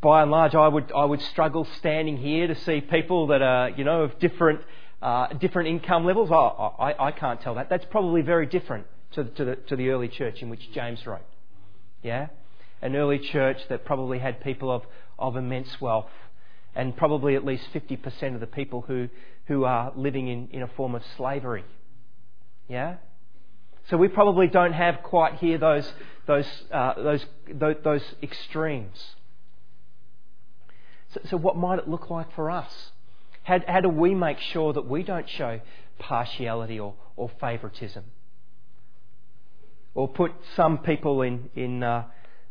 by 0.00 0.22
and 0.22 0.31
large, 0.31 0.55
I 0.55 0.68
would 0.68 0.90
I 0.92 1.05
would 1.05 1.20
struggle 1.20 1.66
standing 1.79 2.16
here 2.16 2.46
to 2.46 2.55
see 2.55 2.81
people 2.81 3.29
that 3.29 3.42
are 3.42 3.70
you 3.70 3.85
know 3.85 4.02
of 4.02 4.18
different 4.18 4.61
uh, 5.02 5.29
different 5.35 5.68
income 5.68 6.05
levels. 6.05 6.31
I, 6.31 6.37
I, 6.37 7.07
I 7.09 7.11
can't 7.12 7.40
tell 7.40 7.55
that. 7.57 7.68
That's 7.68 7.85
probably 7.90 8.22
very 8.22 8.46
different 8.46 8.87
to, 9.12 9.24
to 9.24 9.44
the 9.44 9.57
to 9.68 9.76
the 9.76 9.90
early 9.90 10.09
church 10.09 10.42
in 10.42 10.48
which 10.48 10.72
James 10.72 11.07
wrote. 11.07 11.20
Yeah, 12.02 12.29
an 12.83 12.96
early 12.96 13.18
church 13.18 13.59
that 13.68 13.85
probably 13.85 14.18
had 14.18 14.42
people 14.42 14.70
of 14.70 14.83
of 15.18 15.37
immense 15.37 15.81
wealth, 15.81 16.11
and 16.74 16.96
probably 16.96 17.35
at 17.35 17.44
least 17.44 17.64
fifty 17.72 17.96
percent 17.96 18.35
of 18.35 18.40
the 18.40 18.46
people 18.46 18.83
who 18.83 19.09
who 19.46 19.64
are 19.64 19.92
living 19.96 20.29
in, 20.29 20.48
in 20.50 20.62
a 20.62 20.68
form 20.68 20.94
of 20.94 21.02
slavery. 21.16 21.64
Yeah, 22.68 22.96
so 23.88 23.96
we 23.96 24.09
probably 24.09 24.48
don't 24.48 24.72
have 24.72 25.05
quite 25.05 25.35
here 25.35 25.59
those, 25.59 25.88
those, 26.26 26.46
uh, 26.72 26.94
those, 26.96 27.24
those, 27.85 28.02
extremes. 28.20 29.14
So, 31.12 31.20
so, 31.31 31.37
what 31.37 31.57
might 31.57 31.79
it 31.79 31.88
look 31.88 32.11
like 32.11 32.35
for 32.35 32.50
us? 32.50 32.90
How, 33.44 33.61
how 33.66 33.81
do 33.81 33.88
we 33.88 34.12
make 34.12 34.40
sure 34.40 34.72
that 34.72 34.88
we 34.88 35.05
don't 35.05 35.29
show 35.29 35.61
partiality 36.00 36.81
or, 36.81 36.94
or 37.14 37.31
favouritism? 37.40 38.02
Or 39.94 40.09
put 40.09 40.33
some 40.57 40.79
people 40.79 41.22
in, 41.22 41.48
in 41.55 41.85
uh, 41.85 42.07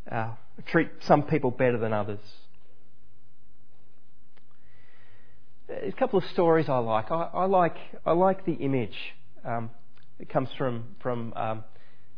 uh, 0.09 0.29
treat 0.67 0.87
some 1.01 1.23
people 1.23 1.51
better 1.51 1.77
than 1.77 1.91
others? 1.91 2.19
There's 2.21 2.31
a 5.69 5.91
couple 5.91 6.19
of 6.19 6.25
stories 6.25 6.69
I 6.69 6.77
like. 6.77 7.11
I, 7.11 7.29
I 7.33 7.45
like, 7.45 7.77
I 8.05 8.11
like 8.11 8.45
the 8.45 8.53
image. 8.53 8.95
Um, 9.43 9.69
it 10.19 10.29
comes 10.29 10.49
from, 10.57 10.95
from 11.01 11.33
um, 11.35 11.63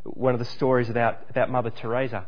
one 0.03 0.33
of 0.33 0.39
the 0.39 0.45
stories 0.45 0.89
about, 0.89 1.19
about 1.29 1.49
Mother 1.49 1.69
Teresa. 1.69 2.25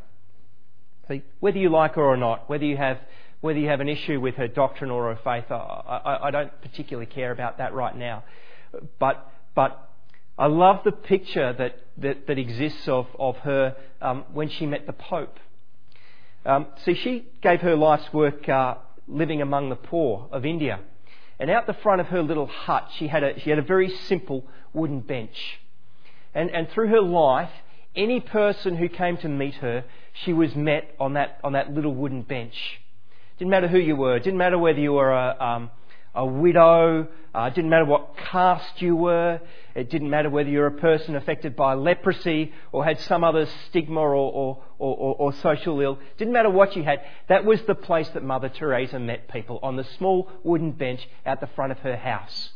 Whether 1.40 1.58
you 1.58 1.70
like 1.70 1.96
her 1.96 2.04
or 2.04 2.18
not, 2.18 2.50
whether 2.50 2.66
you 2.66 2.78
have, 2.78 3.00
whether 3.42 3.58
you 3.58 3.68
have 3.68 3.80
an 3.80 3.90
issue 3.90 4.20
with 4.20 4.36
her 4.36 4.48
doctrine 4.48 4.92
or 4.92 5.14
her 5.14 5.20
faith, 5.24 5.52
I, 5.52 5.56
I, 5.56 6.28
I 6.28 6.32
don't 6.32 6.62
particularly 6.62 7.08
care 7.08 7.32
about 7.32 7.58
that 7.58 7.74
right 7.74 7.96
now. 7.96 8.24
But, 9.00 9.28
but 9.56 9.90
I 10.38 10.46
love 10.46 10.82
the 10.84 10.92
picture 10.92 11.52
that, 11.54 11.80
that, 11.98 12.28
that 12.28 12.38
exists 12.38 12.88
of, 12.88 13.08
of 13.18 13.38
her 13.38 13.76
um, 14.02 14.26
when 14.34 14.50
she 14.50 14.68
met 14.68 14.86
the 14.86 14.94
Pope. 14.94 15.38
Um, 16.46 16.68
see, 16.86 16.94
she 16.94 17.28
gave 17.42 17.62
her 17.62 17.76
life's 17.76 18.14
work 18.14 18.48
uh, 18.48 18.76
living 19.08 19.42
among 19.42 19.70
the 19.70 19.76
poor 19.76 20.30
of 20.32 20.46
India. 20.46 20.80
And 21.40 21.50
out 21.50 21.68
the 21.68 21.74
front 21.74 22.02
of 22.02 22.08
her 22.08 22.22
little 22.22 22.48
hut, 22.48 22.90
she 22.98 23.08
had 23.08 23.24
a, 23.24 23.40
she 23.40 23.50
had 23.50 23.60
a 23.60 23.64
very 23.64 23.90
simple 23.90 24.46
wooden 24.74 25.00
bench. 25.00 25.60
And, 26.34 26.50
and 26.52 26.70
through 26.70 26.90
her 26.90 27.02
life, 27.02 27.52
any 27.96 28.20
person 28.20 28.76
who 28.76 28.90
came 28.90 29.18
to 29.18 29.30
meet 29.30 29.56
her, 29.56 29.86
she 30.14 30.34
was 30.34 30.56
met 30.56 30.94
on 31.00 31.14
that, 31.14 31.40
on 31.44 31.54
that 31.54 31.74
little 31.74 31.96
wooden 31.96 32.24
bench. 32.24 32.82
Didn't 33.38 33.52
matter 33.52 33.68
who 33.70 33.80
you 33.80 33.96
were, 33.96 34.20
didn't 34.20 34.38
matter 34.38 34.58
whether 34.58 34.80
you 34.80 34.94
were 34.94 35.12
a, 35.12 35.36
um, 35.40 35.72
a 36.16 36.26
widow, 36.26 37.08
uh, 37.36 37.42
it 37.44 37.56
didn't 37.56 37.70
matter 37.70 37.86
what 37.86 38.18
caste 38.18 38.82
you 38.82 38.96
were, 38.96 39.40
it 39.76 39.90
didn't 39.90 40.10
matter 40.10 40.30
whether 40.30 40.50
you 40.50 40.60
were 40.60 40.68
a 40.68 40.72
person 40.72 41.16
affected 41.16 41.56
by 41.56 41.74
leprosy 41.74 42.52
or 42.72 42.84
had 42.84 43.00
some 43.02 43.24
other 43.24 43.48
stigma 43.68 44.00
or, 44.00 44.14
or, 44.16 44.64
or, 44.80 45.16
or, 45.16 45.34
social 45.34 45.80
ill, 45.80 45.94
it 45.94 46.18
didn't 46.18 46.34
matter 46.34 46.50
what 46.50 46.76
you 46.76 46.84
had. 46.84 47.00
That 47.28 47.46
was 47.46 47.62
the 47.64 47.76
place 47.76 48.10
that 48.10 48.24
Mother 48.24 48.50
Teresa 48.50 49.00
met 49.00 49.28
people, 49.30 49.60
on 49.62 49.76
the 49.76 49.86
small 49.98 50.30
wooden 50.44 50.72
bench 50.72 51.08
out 51.26 51.40
the 51.40 51.48
front 51.48 51.72
of 51.72 51.80
her 51.80 51.96
house. 51.96 52.50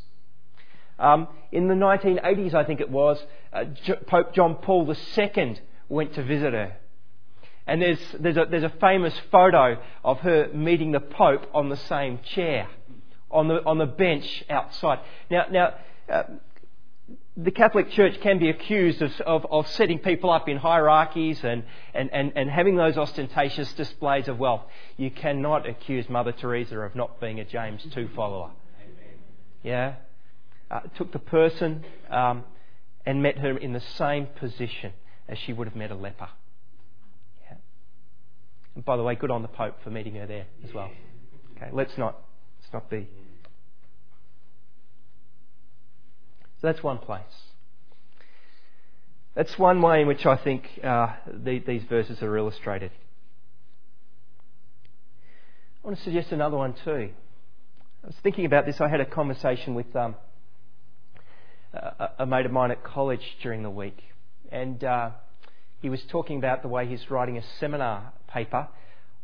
Um, 1.00 1.28
in 1.52 1.68
the 1.68 1.76
1980s, 1.76 2.54
I 2.54 2.63
think 2.63 2.80
it 2.80 2.89
was, 2.89 3.24
uh, 3.52 3.66
Pope 4.08 4.34
John 4.34 4.56
Paul 4.56 4.92
II 5.18 5.60
went 5.89 6.13
to 6.16 6.24
visit 6.24 6.54
her. 6.54 6.78
And 7.66 7.82
there's, 7.82 8.00
there's, 8.20 8.38
a, 8.38 8.46
there's 8.50 8.63
a 8.63 8.74
famous 8.82 9.13
photo 9.32 9.82
of 10.04 10.20
her 10.20 10.50
meeting 10.54 10.92
the 10.92 11.00
Pope 11.00 11.48
on 11.54 11.70
the 11.70 11.78
same 11.78 12.20
chair, 12.24 12.68
on 13.34 13.48
the, 13.48 13.65
on 13.65 13.78
the 13.78 13.86
bench 13.86 14.43
outside. 14.50 15.00
Now, 15.30 15.46
now 15.52 15.74
uh, 16.10 16.24
the 17.36 17.52
Catholic 17.52 17.89
Church 17.91 18.19
can 18.22 18.38
be 18.38 18.50
accused 18.50 19.02
of, 19.02 19.12
of, 19.22 19.46
of, 19.50 19.67
setting 19.69 19.98
people 19.98 20.30
up 20.30 20.48
in 20.48 20.58
hierarchies 20.58 21.43
and, 21.43 21.63
and, 21.93 22.12
and, 22.13 22.32
and 22.36 22.50
having 22.50 22.76
those 22.76 22.96
ostentatious 22.96 23.74
displays 23.74 24.28
of 24.28 24.38
wealth. 24.38 24.62
You 24.98 25.10
cannot 25.10 25.67
accuse 25.67 26.08
Mother 26.10 26.32
Teresa 26.32 26.78
of 26.80 26.96
not 26.96 27.19
being 27.19 27.39
a 27.39 27.46
James 27.46 27.86
II 27.98 28.10
follower. 28.15 28.52
Yeah? 29.63 29.96
Uh, 30.69 30.82
took 30.96 31.12
the 31.12 31.19
person 31.19 31.84
um, 32.10 32.43
and 33.06 33.24
met 33.24 33.39
her 33.39 33.58
in 33.58 33.74
the 33.74 33.84
same 33.98 34.28
position 34.28 34.93
as 35.28 35.38
she 35.39 35.54
would 35.54 35.67
have 35.67 35.76
met 35.76 35.89
a 35.89 35.96
leper. 35.96 36.30
Yeah? 37.50 37.58
And 38.76 38.86
by 38.86 38.96
the 38.96 39.04
way, 39.04 39.15
good 39.15 39.32
on 39.32 39.41
the 39.41 39.48
Pope 39.48 39.82
for 39.84 39.89
meeting 39.89 40.15
her 40.15 40.28
there 40.28 40.46
as 40.63 40.74
well. 40.74 40.91
Okay, 41.58 41.69
let's 41.72 41.98
not, 41.98 42.22
let's 42.62 42.74
not 42.74 42.89
be 42.91 43.08
So 46.63 46.67
that's 46.67 46.82
one 46.82 46.99
place. 46.99 47.19
That's 49.36 49.60
one 49.60 49.82
way 49.82 49.99
in 49.99 50.08
which 50.08 50.26
I 50.26 50.38
think 50.38 50.63
uh, 50.82 51.10
the, 51.28 51.60
these 51.60 51.84
verses 51.84 52.23
are 52.23 52.38
illustrated. 52.38 52.91
I 55.84 55.88
want 55.88 55.97
to 55.97 56.04
suggest 56.06 56.32
another 56.32 56.56
one 56.56 56.73
too. 56.86 57.10
I 58.02 58.08
was 58.08 58.15
thinking 58.23 58.45
about 58.45 58.65
this. 58.65 58.80
I 58.80 58.88
had 58.88 59.02
a 59.02 59.06
conversation 59.06 59.76
with 59.76 59.93
um, 59.93 60.15
a, 61.73 62.12
a, 62.19 62.26
mate 62.26 62.45
of 62.45 62.54
mine 62.54 62.71
at 62.71 62.82
college 62.82 63.36
during 63.41 63.62
the 63.62 63.69
week, 63.69 64.02
and 64.49 64.82
uh, 64.86 65.10
he 65.82 65.89
was 65.89 66.02
talking 66.04 66.38
about 66.38 66.62
the 66.62 66.69
way 66.69 66.88
he's 66.88 67.12
writing 67.12 67.38
a 67.38 67.43
seminar 67.60 68.13
paper 68.30 68.69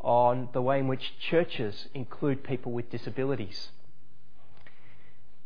on 0.02 0.50
the 0.52 0.62
way 0.62 0.80
in 0.80 0.90
which 0.90 1.14
churches 1.30 1.88
include 1.94 2.44
people 2.44 2.74
with 2.74 2.92
disabilities. 2.92 3.70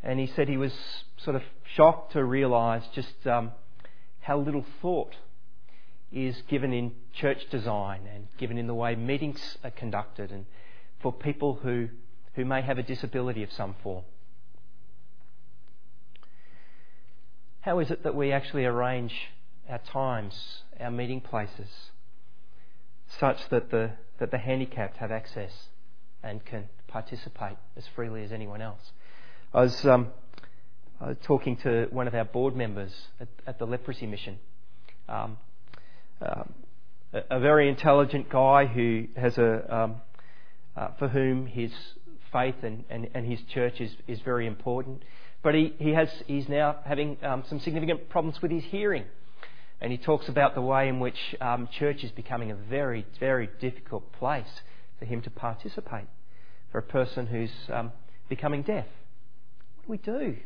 And 0.04 0.20
he 0.20 0.28
said 0.28 0.50
he 0.50 0.58
was 0.58 0.74
sort 1.18 1.36
of 1.36 1.44
shocked 1.64 2.12
to 2.14 2.24
realise 2.24 2.84
just 2.94 3.26
um, 3.26 3.52
how 4.20 4.38
little 4.38 4.66
thought 4.82 5.16
is 6.12 6.42
given 6.48 6.74
in 6.74 6.92
church 7.14 7.50
design 7.50 8.02
and 8.14 8.28
given 8.38 8.58
in 8.58 8.68
the 8.68 8.74
way 8.74 8.96
meetings 8.96 9.58
are 9.64 9.72
conducted 9.72 10.32
and 10.32 10.46
for 11.02 11.12
people 11.12 11.56
who, 11.64 11.90
who 12.36 12.46
may 12.46 12.62
have 12.62 12.78
a 12.78 12.84
disability 12.84 13.44
of 13.44 13.52
some 13.52 13.76
form. 13.82 14.04
How 17.62 17.80
is 17.80 17.90
it 17.90 18.04
that 18.04 18.14
we 18.14 18.34
actually 18.34 18.66
arrange 18.66 19.30
our 19.70 19.80
times, 19.80 20.64
our 20.80 20.92
meeting 20.92 21.22
places, 21.22 21.70
such 23.08 23.48
that 23.50 23.72
the, 23.72 23.92
that 24.20 24.32
the 24.32 24.38
handicapped 24.38 24.98
have 24.98 25.12
access 25.12 25.70
and 26.22 26.44
can 26.44 26.68
participate 26.88 27.58
as 27.78 27.88
freely 27.96 28.24
as 28.24 28.34
anyone 28.34 28.62
else? 28.62 28.92
I 29.56 29.62
was, 29.62 29.86
um, 29.86 30.08
I 31.00 31.10
was 31.10 31.18
talking 31.22 31.58
to 31.58 31.86
one 31.92 32.08
of 32.08 32.16
our 32.16 32.26
board 32.26 32.56
members 32.56 32.92
at, 33.20 33.28
at 33.46 33.60
the 33.60 33.68
leprosy 33.68 34.08
mission. 34.08 34.40
Um, 35.08 35.38
um, 36.24 36.54
a, 37.14 37.38
a, 37.38 37.40
very 37.40 37.70
intelligent 37.70 38.30
guy 38.30 38.66
who 38.66 39.06
has 39.16 39.38
a, 39.38 39.76
um, 39.76 39.96
uh, 40.76 40.88
for 40.98 41.08
whom 41.08 41.46
his 41.46 41.72
faith 42.32 42.56
and, 42.64 42.84
and, 42.90 43.10
and 43.14 43.28
his 43.28 43.40
church 43.54 43.80
is, 43.80 43.92
is 44.08 44.22
very 44.22 44.48
important. 44.48 45.04
But 45.44 45.54
he, 45.54 45.76
he 45.78 45.92
has, 45.92 46.10
he's 46.26 46.50
now 46.50 46.78
having 46.84 47.18
um, 47.22 47.44
some 47.48 47.60
significant 47.60 48.10
problems 48.10 48.42
with 48.42 48.50
his 48.50 48.64
hearing. 48.64 49.06
And 49.82 49.92
he 49.92 50.00
talks 50.00 50.30
about 50.30 50.56
the 50.56 50.62
way 50.62 50.88
in 50.88 51.00
which 51.00 51.36
um, 51.40 51.70
church 51.78 52.04
is 52.04 52.10
becoming 52.10 52.50
a 52.50 52.56
very, 52.56 53.06
very 53.20 53.50
difficult 53.62 54.12
place 54.14 54.62
for 54.98 55.06
him 55.06 55.22
to 55.22 55.30
participate 55.30 56.08
for 56.72 56.80
a 56.80 56.84
person 56.84 57.28
who's 57.28 57.52
becoming 58.30 58.64
deaf. 58.64 58.88
We 59.88 59.98
do? 59.98 60.38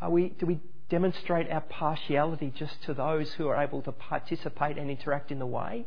Are 0.00 0.10
we, 0.10 0.30
do 0.38 0.46
we 0.46 0.60
demonstrate 0.88 1.50
our 1.50 1.60
partiality 1.62 2.52
just 2.56 2.82
to 2.84 2.94
those 2.94 3.32
who 3.32 3.48
are 3.48 3.62
able 3.62 3.82
to 3.82 3.92
participate 3.92 4.78
and 4.78 4.90
interact 4.90 5.30
in 5.30 5.38
the 5.38 5.46
way 5.46 5.86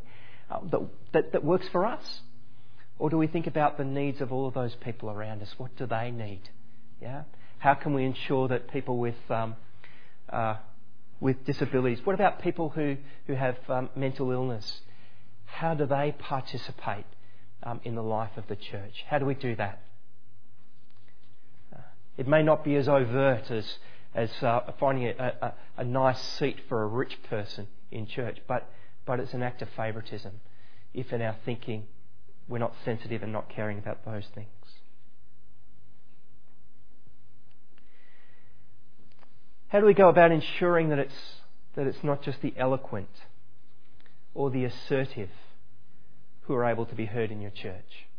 uh, 0.50 0.58
that, 0.70 0.80
that, 1.12 1.32
that 1.32 1.44
works 1.44 1.66
for 1.68 1.86
us? 1.86 2.20
Or 2.98 3.08
do 3.08 3.16
we 3.16 3.26
think 3.26 3.46
about 3.46 3.78
the 3.78 3.84
needs 3.84 4.20
of 4.20 4.32
all 4.32 4.46
of 4.46 4.54
those 4.54 4.74
people 4.76 5.10
around 5.10 5.42
us? 5.42 5.54
What 5.56 5.74
do 5.76 5.86
they 5.86 6.10
need? 6.10 6.42
Yeah? 7.00 7.22
How 7.58 7.74
can 7.74 7.94
we 7.94 8.04
ensure 8.04 8.48
that 8.48 8.70
people 8.70 8.98
with, 8.98 9.30
um, 9.30 9.56
uh, 10.28 10.56
with 11.20 11.44
disabilities, 11.44 12.00
what 12.04 12.14
about 12.14 12.42
people 12.42 12.70
who, 12.70 12.96
who 13.26 13.34
have 13.34 13.56
um, 13.68 13.90
mental 13.96 14.30
illness? 14.30 14.80
How 15.46 15.74
do 15.74 15.86
they 15.86 16.14
participate 16.18 17.06
um, 17.62 17.80
in 17.84 17.94
the 17.94 18.02
life 18.02 18.36
of 18.36 18.46
the 18.48 18.56
church? 18.56 19.04
How 19.08 19.18
do 19.18 19.24
we 19.24 19.34
do 19.34 19.56
that? 19.56 19.82
It 22.20 22.28
may 22.28 22.42
not 22.42 22.64
be 22.64 22.76
as 22.76 22.86
overt 22.86 23.50
as, 23.50 23.78
as 24.14 24.30
uh, 24.42 24.60
finding 24.78 25.06
a, 25.06 25.14
a, 25.40 25.54
a, 25.78 25.84
nice 25.84 26.20
seat 26.20 26.58
for 26.68 26.82
a 26.82 26.86
rich 26.86 27.16
person 27.22 27.66
in 27.90 28.06
church, 28.06 28.40
but, 28.46 28.70
but 29.06 29.20
it's 29.20 29.32
an 29.32 29.42
act 29.42 29.62
of 29.62 29.70
favouritism 29.74 30.32
if 30.92 31.14
in 31.14 31.22
our 31.22 31.34
thinking 31.46 31.86
we're 32.46 32.58
not 32.58 32.74
sensitive 32.84 33.22
and 33.22 33.32
not 33.32 33.48
caring 33.48 33.78
about 33.78 34.04
those 34.04 34.26
things. 34.34 34.48
How 39.68 39.80
do 39.80 39.86
we 39.86 39.94
go 39.94 40.10
about 40.10 40.30
ensuring 40.30 40.90
that 40.90 40.98
it's, 40.98 41.40
that 41.74 41.86
it's 41.86 42.04
not 42.04 42.20
just 42.20 42.42
the 42.42 42.52
eloquent 42.58 43.08
or 44.34 44.50
the 44.50 44.66
assertive 44.66 45.30
who 46.42 46.54
are 46.54 46.66
able 46.66 46.84
to 46.84 46.94
be 46.94 47.06
heard 47.06 47.30
in 47.30 47.40
your 47.40 47.50
church? 47.50 48.09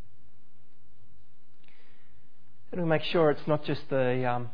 And 2.71 2.81
we 2.81 2.87
make 2.87 3.03
sure 3.03 3.31
it's 3.31 3.47
not 3.47 3.65
just 3.65 3.81
the, 3.89 4.29
um, 4.29 4.49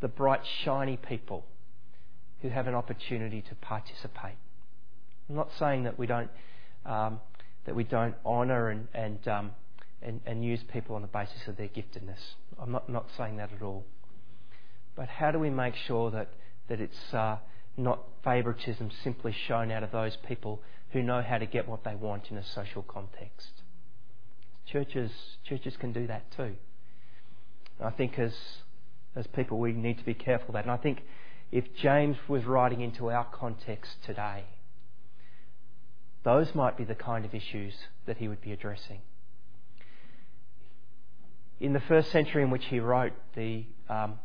the 0.00 0.08
bright, 0.08 0.40
shiny 0.64 0.96
people 0.96 1.44
who 2.40 2.48
have 2.48 2.66
an 2.66 2.74
opportunity 2.74 3.42
to 3.42 3.54
participate. 3.56 4.36
I'm 5.28 5.36
not 5.36 5.50
saying 5.58 5.84
that 5.84 5.98
we 5.98 6.06
don't, 6.06 6.30
um, 6.86 7.20
that 7.66 7.74
we 7.74 7.84
don't 7.84 8.14
honour 8.24 8.70
and, 8.70 8.88
and, 8.94 9.28
um, 9.28 9.50
and, 10.02 10.20
and 10.26 10.44
use 10.44 10.60
people 10.72 10.96
on 10.96 11.02
the 11.02 11.08
basis 11.08 11.46
of 11.46 11.56
their 11.56 11.68
giftedness. 11.68 12.20
I'm 12.58 12.72
not, 12.72 12.88
not 12.88 13.06
saying 13.16 13.36
that 13.38 13.50
at 13.52 13.62
all. 13.62 13.84
But 14.96 15.08
how 15.08 15.30
do 15.30 15.38
we 15.38 15.50
make 15.50 15.74
sure 15.74 16.10
that, 16.10 16.28
that 16.68 16.80
it's 16.80 17.12
uh, 17.12 17.38
not 17.76 18.00
favouritism 18.22 18.90
simply 19.02 19.34
shown 19.46 19.70
out 19.70 19.82
of 19.82 19.90
those 19.90 20.16
people 20.28 20.60
who 20.92 21.02
know 21.02 21.22
how 21.22 21.38
to 21.38 21.46
get 21.46 21.68
what 21.68 21.84
they 21.84 21.94
want 21.94 22.30
in 22.30 22.36
a 22.36 22.44
social 22.44 22.82
context? 22.82 23.62
Churches, 24.66 25.10
churches 25.46 25.76
can 25.78 25.92
do 25.92 26.06
that 26.06 26.30
too. 26.36 26.56
I 27.82 27.90
think 27.90 28.18
as, 28.18 28.34
as 29.16 29.26
people, 29.28 29.58
we 29.58 29.72
need 29.72 29.98
to 29.98 30.04
be 30.04 30.14
careful 30.14 30.48
of 30.48 30.54
that. 30.54 30.64
And 30.64 30.70
I 30.70 30.76
think 30.76 31.02
if 31.50 31.64
James 31.74 32.16
was 32.28 32.44
writing 32.44 32.80
into 32.80 33.10
our 33.10 33.24
context 33.24 34.02
today, 34.04 34.44
those 36.24 36.54
might 36.54 36.76
be 36.76 36.84
the 36.84 36.94
kind 36.94 37.24
of 37.24 37.34
issues 37.34 37.74
that 38.06 38.16
he 38.16 38.28
would 38.28 38.40
be 38.40 38.52
addressing. 38.52 39.00
In 41.60 41.72
the 41.72 41.80
first 41.80 42.10
century 42.10 42.42
in 42.42 42.50
which 42.50 42.64
he 42.66 42.80
wrote, 42.80 43.12
the, 43.36 43.66
um, 43.88 44.18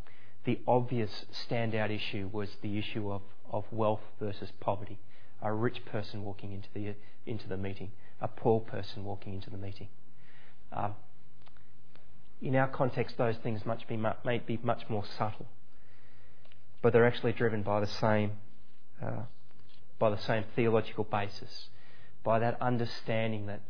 the 0.46 0.60
obvious 0.68 1.26
standout 1.48 1.92
issue 1.92 2.30
was 2.32 2.50
the 2.62 2.78
issue 2.78 3.12
of, 3.12 3.22
of 3.52 3.66
wealth 3.72 4.02
versus 4.20 4.52
poverty. 4.60 4.98
A 5.42 5.54
rich 5.54 5.86
person 5.86 6.24
walking 6.24 6.52
into 6.52 6.70
the, 6.74 6.96
into 7.26 7.48
the 7.48 7.58
meeting, 7.58 7.92
a 8.22 8.28
poor 8.28 8.60
person 8.60 9.04
walking 9.04 9.34
into 9.34 9.50
the 9.50 9.58
meeting. 9.58 9.90
Um, 10.74 10.96
in 12.42 12.56
our 12.56 12.68
context, 12.68 13.18
those 13.18 13.36
things 13.38 13.62
be, 13.88 13.98
may 14.26 14.40
be 14.40 14.60
much 14.64 14.84
more 14.90 15.04
subtle, 15.18 15.48
but 16.82 16.94
they're 16.94 17.08
actually 17.08 17.34
driven 17.34 17.64
by 17.64 17.80
the 17.80 17.88
same, 17.88 18.32
uh, 19.02 19.24
by 19.98 20.10
the 20.10 20.22
same 20.22 20.46
theological 20.56 21.04
basis, 21.04 21.68
by 22.24 22.40
that 22.40 22.62
understanding 22.62 23.48
that 23.48 23.62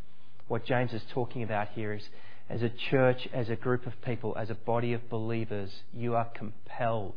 what 0.47 0.65
James 0.65 0.93
is 0.93 1.03
talking 1.11 1.43
about 1.43 1.69
here 1.69 1.93
is 1.93 2.09
as 2.49 2.63
a 2.63 2.69
church, 2.69 3.27
as 3.31 3.49
a 3.49 3.55
group 3.55 3.85
of 3.85 4.01
people, 4.01 4.35
as 4.37 4.49
a 4.49 4.55
body 4.55 4.93
of 4.93 5.09
believers, 5.09 5.83
you 5.93 6.15
are 6.15 6.25
compelled 6.25 7.15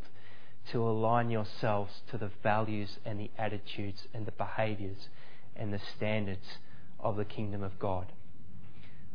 to 0.71 0.79
align 0.83 1.31
yourselves 1.31 2.03
to 2.11 2.19
the 2.19 2.31
values 2.43 2.99
and 3.05 3.19
the 3.19 3.31
attitudes 3.39 4.07
and 4.15 4.27
the 4.27 4.33
behaviours 4.33 5.09
and 5.57 5.73
the 5.73 5.81
standards 5.97 6.59
of 7.01 7.17
the 7.17 7.25
kingdom 7.25 7.63
of 7.63 7.79
God. 7.79 8.13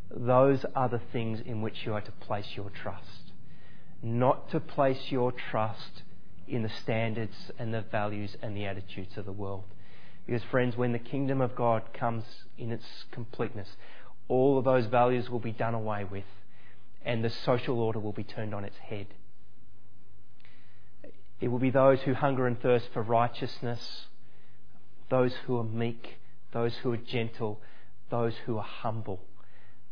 Those 0.10 0.66
are 0.76 0.90
the 0.90 1.02
things 1.12 1.42
in 1.46 1.62
which 1.62 1.86
you 1.86 1.94
are 1.94 2.02
to 2.02 2.12
place 2.12 2.56
your 2.56 2.70
trust. 2.70 3.32
Not 4.02 4.50
to 4.52 4.60
place 4.60 5.12
your 5.12 5.32
trust 5.32 6.04
in 6.48 6.64
the 6.64 6.70
standards 6.70 7.52
and 7.60 7.74
the 7.74 7.82
values 7.82 8.38
and 8.42 8.56
the 8.56 8.66
attitudes 8.66 9.18
of 9.18 9.26
the 9.26 9.32
world. 9.32 9.66
Because, 10.26 10.44
friends, 10.44 10.78
when 10.78 10.92
the 10.92 11.00
kingdom 11.00 11.42
of 11.42 11.56
God 11.56 11.94
comes 11.94 12.24
in 12.58 12.72
its 12.72 12.86
completeness, 13.12 13.70
all 14.28 14.58
of 14.58 14.66
those 14.66 14.86
values 14.86 15.30
will 15.30 15.40
be 15.40 15.52
done 15.52 15.74
away 15.74 16.04
with 16.04 16.26
and 17.08 17.24
the 17.24 17.30
social 17.30 17.80
order 17.80 18.00
will 18.00 18.12
be 18.12 18.24
turned 18.24 18.54
on 18.54 18.66
its 18.66 18.78
head. 18.78 19.08
It 21.40 21.48
will 21.48 21.60
be 21.60 21.70
those 21.70 22.02
who 22.02 22.14
hunger 22.14 22.48
and 22.48 22.60
thirst 22.60 22.90
for 22.92 23.02
righteousness, 23.02 24.08
those 25.10 25.34
who 25.46 25.58
are 25.58 25.64
meek, 25.64 26.18
those 26.52 26.76
who 26.78 26.92
are 26.92 26.98
gentle, 26.98 27.62
those 28.10 28.34
who 28.46 28.58
are 28.58 28.64
humble. 28.64 29.22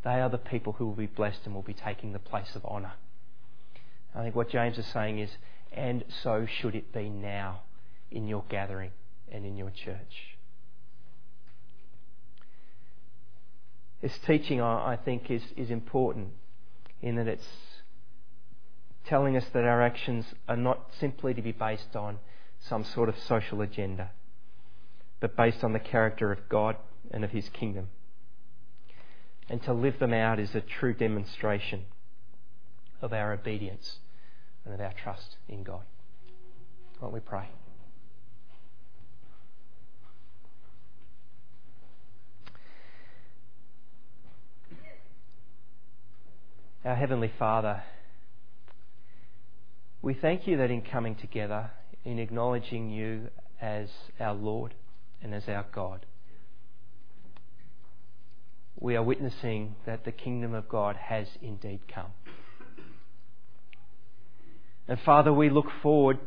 They 0.06 0.22
are 0.22 0.30
the 0.30 0.38
people 0.38 0.74
who 0.74 0.86
will 0.86 0.94
be 0.94 1.08
blessed 1.08 1.42
and 1.46 1.56
will 1.56 1.64
be 1.64 1.74
taking 1.74 2.14
the 2.14 2.20
place 2.20 2.56
of 2.56 2.64
honour. 2.64 2.94
I 4.14 4.22
think 4.22 4.36
what 4.36 4.50
James 4.50 4.78
is 4.78 4.86
saying 4.86 5.18
is, 5.18 5.32
and 5.72 6.06
so 6.22 6.46
should 6.46 6.76
it 6.76 6.94
be 6.94 7.10
now 7.10 7.64
in 8.12 8.28
your 8.28 8.44
gathering 8.48 8.92
and 9.32 9.46
in 9.46 9.58
your 9.58 9.72
church. 9.72 10.38
This 14.02 14.16
teaching, 14.20 14.62
I 14.62 14.96
think, 15.04 15.32
is, 15.32 15.42
is 15.58 15.72
important 15.72 16.30
in 17.02 17.16
that 17.16 17.28
it's 17.28 17.48
telling 19.06 19.36
us 19.36 19.46
that 19.54 19.64
our 19.64 19.82
actions 19.82 20.26
are 20.48 20.56
not 20.56 20.92
simply 21.00 21.34
to 21.34 21.42
be 21.42 21.52
based 21.52 21.96
on 21.96 22.20
some 22.60 22.84
sort 22.84 23.10
of 23.10 23.18
social 23.18 23.62
agenda, 23.62 24.12
but 25.20 25.36
based 25.36 25.64
on 25.64 25.74
the 25.74 25.80
character 25.80 26.32
of 26.32 26.48
God 26.48 26.78
and 27.10 27.24
of 27.24 27.32
His 27.32 27.50
kingdom. 27.50 27.88
And 29.50 29.62
to 29.64 29.74
live 29.74 30.00
them 30.00 30.14
out 30.14 30.40
is 30.40 30.56
a 30.56 30.62
true 30.62 30.94
demonstration 30.94 31.86
of 33.02 33.14
our 33.14 33.34
obedience 33.34 34.00
and 34.64 34.74
of 34.74 34.82
our 34.82 34.94
trust 34.94 35.38
in 35.48 35.64
God. 35.64 35.84
Why 37.00 37.08
don't 37.08 37.14
we 37.14 37.20
pray? 37.20 37.48
Our 46.84 46.96
Heavenly 46.96 47.32
Father, 47.40 47.82
we 50.04 50.14
thank 50.14 50.46
you 50.48 50.58
that 50.58 50.70
in 50.70 50.84
coming 50.84 51.16
together, 51.16 51.72
in 52.04 52.20
acknowledging 52.20 52.92
you 52.92 53.30
as 53.60 53.90
our 54.20 54.36
Lord 54.36 54.76
and 55.24 55.34
as 55.34 55.50
our 55.50 55.66
God, 55.72 56.06
we 58.80 58.96
are 58.96 59.04
witnessing 59.04 59.76
that 59.86 60.06
the 60.06 60.12
kingdom 60.12 60.54
of 60.54 60.68
God 60.68 60.96
has 60.96 61.28
indeed 61.42 61.82
come. 61.94 62.12
And 64.88 65.00
Father, 65.00 65.34
we 65.34 65.50
look 65.50 65.68
forward 65.82 66.20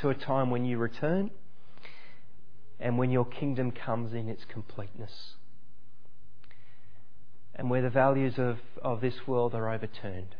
to 0.00 0.10
a 0.10 0.14
time 0.14 0.50
when 0.50 0.64
you 0.64 0.78
return 0.78 1.30
and 2.78 2.98
when 2.98 3.10
your 3.10 3.24
kingdom 3.24 3.72
comes 3.72 4.12
in 4.12 4.28
its 4.28 4.44
completeness 4.44 5.34
and 7.54 7.70
where 7.70 7.82
the 7.82 7.90
values 7.90 8.34
of, 8.36 8.58
of 8.82 9.00
this 9.00 9.26
world 9.26 9.54
are 9.54 9.72
overturned 9.72 10.36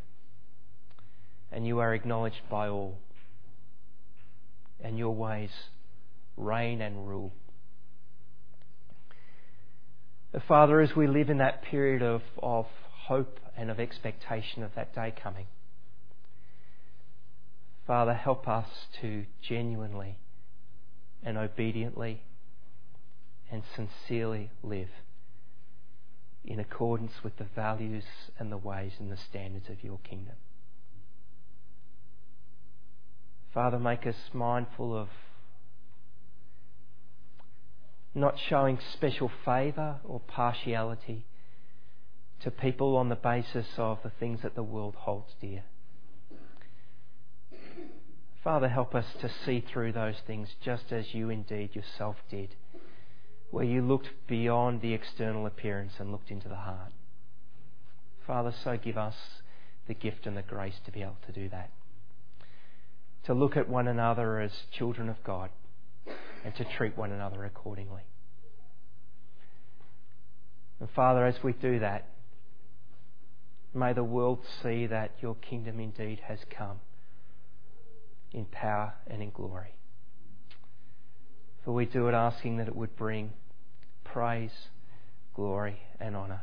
and 1.51 1.65
you 1.65 1.79
are 1.79 1.93
acknowledged 1.93 2.41
by 2.49 2.67
all, 2.67 2.99
and 4.81 4.97
your 4.97 5.13
ways 5.15 5.49
reign 6.37 6.81
and 6.81 7.07
rule. 7.07 7.33
Father, 10.47 10.79
as 10.79 10.95
we 10.95 11.07
live 11.07 11.29
in 11.29 11.39
that 11.39 11.63
period 11.63 12.03
of, 12.03 12.21
of 12.41 12.67
hope 13.07 13.39
and 13.57 13.71
of 13.71 13.79
expectation 13.79 14.61
of 14.61 14.75
that 14.75 14.93
day 14.93 15.11
coming, 15.11 15.47
Father, 17.87 18.13
help 18.13 18.47
us 18.47 18.67
to 19.01 19.25
genuinely 19.41 20.19
and 21.23 21.37
obediently 21.37 22.21
and 23.51 23.63
sincerely 23.75 24.51
live 24.61 24.89
in 26.45 26.59
accordance 26.59 27.23
with 27.23 27.35
the 27.37 27.47
values 27.55 28.03
and 28.37 28.51
the 28.51 28.57
ways 28.57 28.93
and 28.99 29.11
the 29.11 29.17
standards 29.17 29.67
of 29.69 29.83
your 29.83 29.99
kingdom. 30.03 30.35
Father, 33.51 33.79
make 33.79 34.05
us 34.05 34.29
mindful 34.31 34.95
of 34.95 35.09
not 38.13 38.37
showing 38.39 38.79
special 38.93 39.31
favour 39.45 39.97
or 40.03 40.19
partiality 40.19 41.25
to 42.41 42.51
people 42.51 42.95
on 42.97 43.09
the 43.09 43.15
basis 43.15 43.67
of 43.77 43.99
the 44.03 44.11
things 44.19 44.41
that 44.41 44.55
the 44.55 44.63
world 44.63 44.95
holds 44.95 45.35
dear. 45.41 45.63
Father, 48.43 48.69
help 48.69 48.95
us 48.95 49.05
to 49.19 49.29
see 49.45 49.59
through 49.59 49.91
those 49.91 50.15
things 50.25 50.49
just 50.63 50.91
as 50.91 51.13
you 51.13 51.29
indeed 51.29 51.75
yourself 51.75 52.15
did, 52.29 52.55
where 53.51 53.65
you 53.65 53.81
looked 53.81 54.09
beyond 54.27 54.81
the 54.81 54.93
external 54.93 55.45
appearance 55.45 55.93
and 55.99 56.11
looked 56.11 56.31
into 56.31 56.47
the 56.47 56.55
heart. 56.55 56.93
Father, 58.25 58.53
so 58.63 58.77
give 58.77 58.97
us 58.97 59.15
the 59.87 59.93
gift 59.93 60.25
and 60.25 60.37
the 60.37 60.41
grace 60.41 60.79
to 60.85 60.91
be 60.91 61.01
able 61.01 61.17
to 61.25 61.31
do 61.33 61.49
that 61.49 61.69
to 63.23 63.33
look 63.33 63.57
at 63.57 63.69
one 63.69 63.87
another 63.87 64.39
as 64.39 64.51
children 64.71 65.09
of 65.09 65.23
God 65.23 65.49
and 66.45 66.55
to 66.55 66.65
treat 66.77 66.97
one 66.97 67.11
another 67.11 67.45
accordingly. 67.45 68.03
And 70.79 70.89
Father, 70.91 71.25
as 71.25 71.35
we 71.43 71.53
do 71.53 71.79
that, 71.79 72.07
may 73.73 73.93
the 73.93 74.03
world 74.03 74.39
see 74.63 74.87
that 74.87 75.11
your 75.21 75.35
kingdom 75.35 75.79
indeed 75.79 76.19
has 76.27 76.39
come 76.49 76.79
in 78.31 78.45
power 78.45 78.93
and 79.07 79.21
in 79.21 79.31
glory. 79.31 79.73
For 81.65 81.73
we 81.73 81.85
do 81.85 82.07
it 82.07 82.13
asking 82.13 82.57
that 82.57 82.67
it 82.67 82.75
would 82.75 82.95
bring 82.95 83.33
praise, 84.03 84.69
glory, 85.35 85.81
and 85.99 86.15
honour 86.15 86.41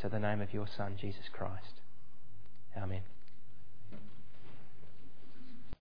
to 0.00 0.08
the 0.08 0.18
name 0.18 0.40
of 0.40 0.52
your 0.52 0.66
Son, 0.76 0.96
Jesus 1.00 1.24
Christ. 1.32 1.80
Amen. 2.76 3.02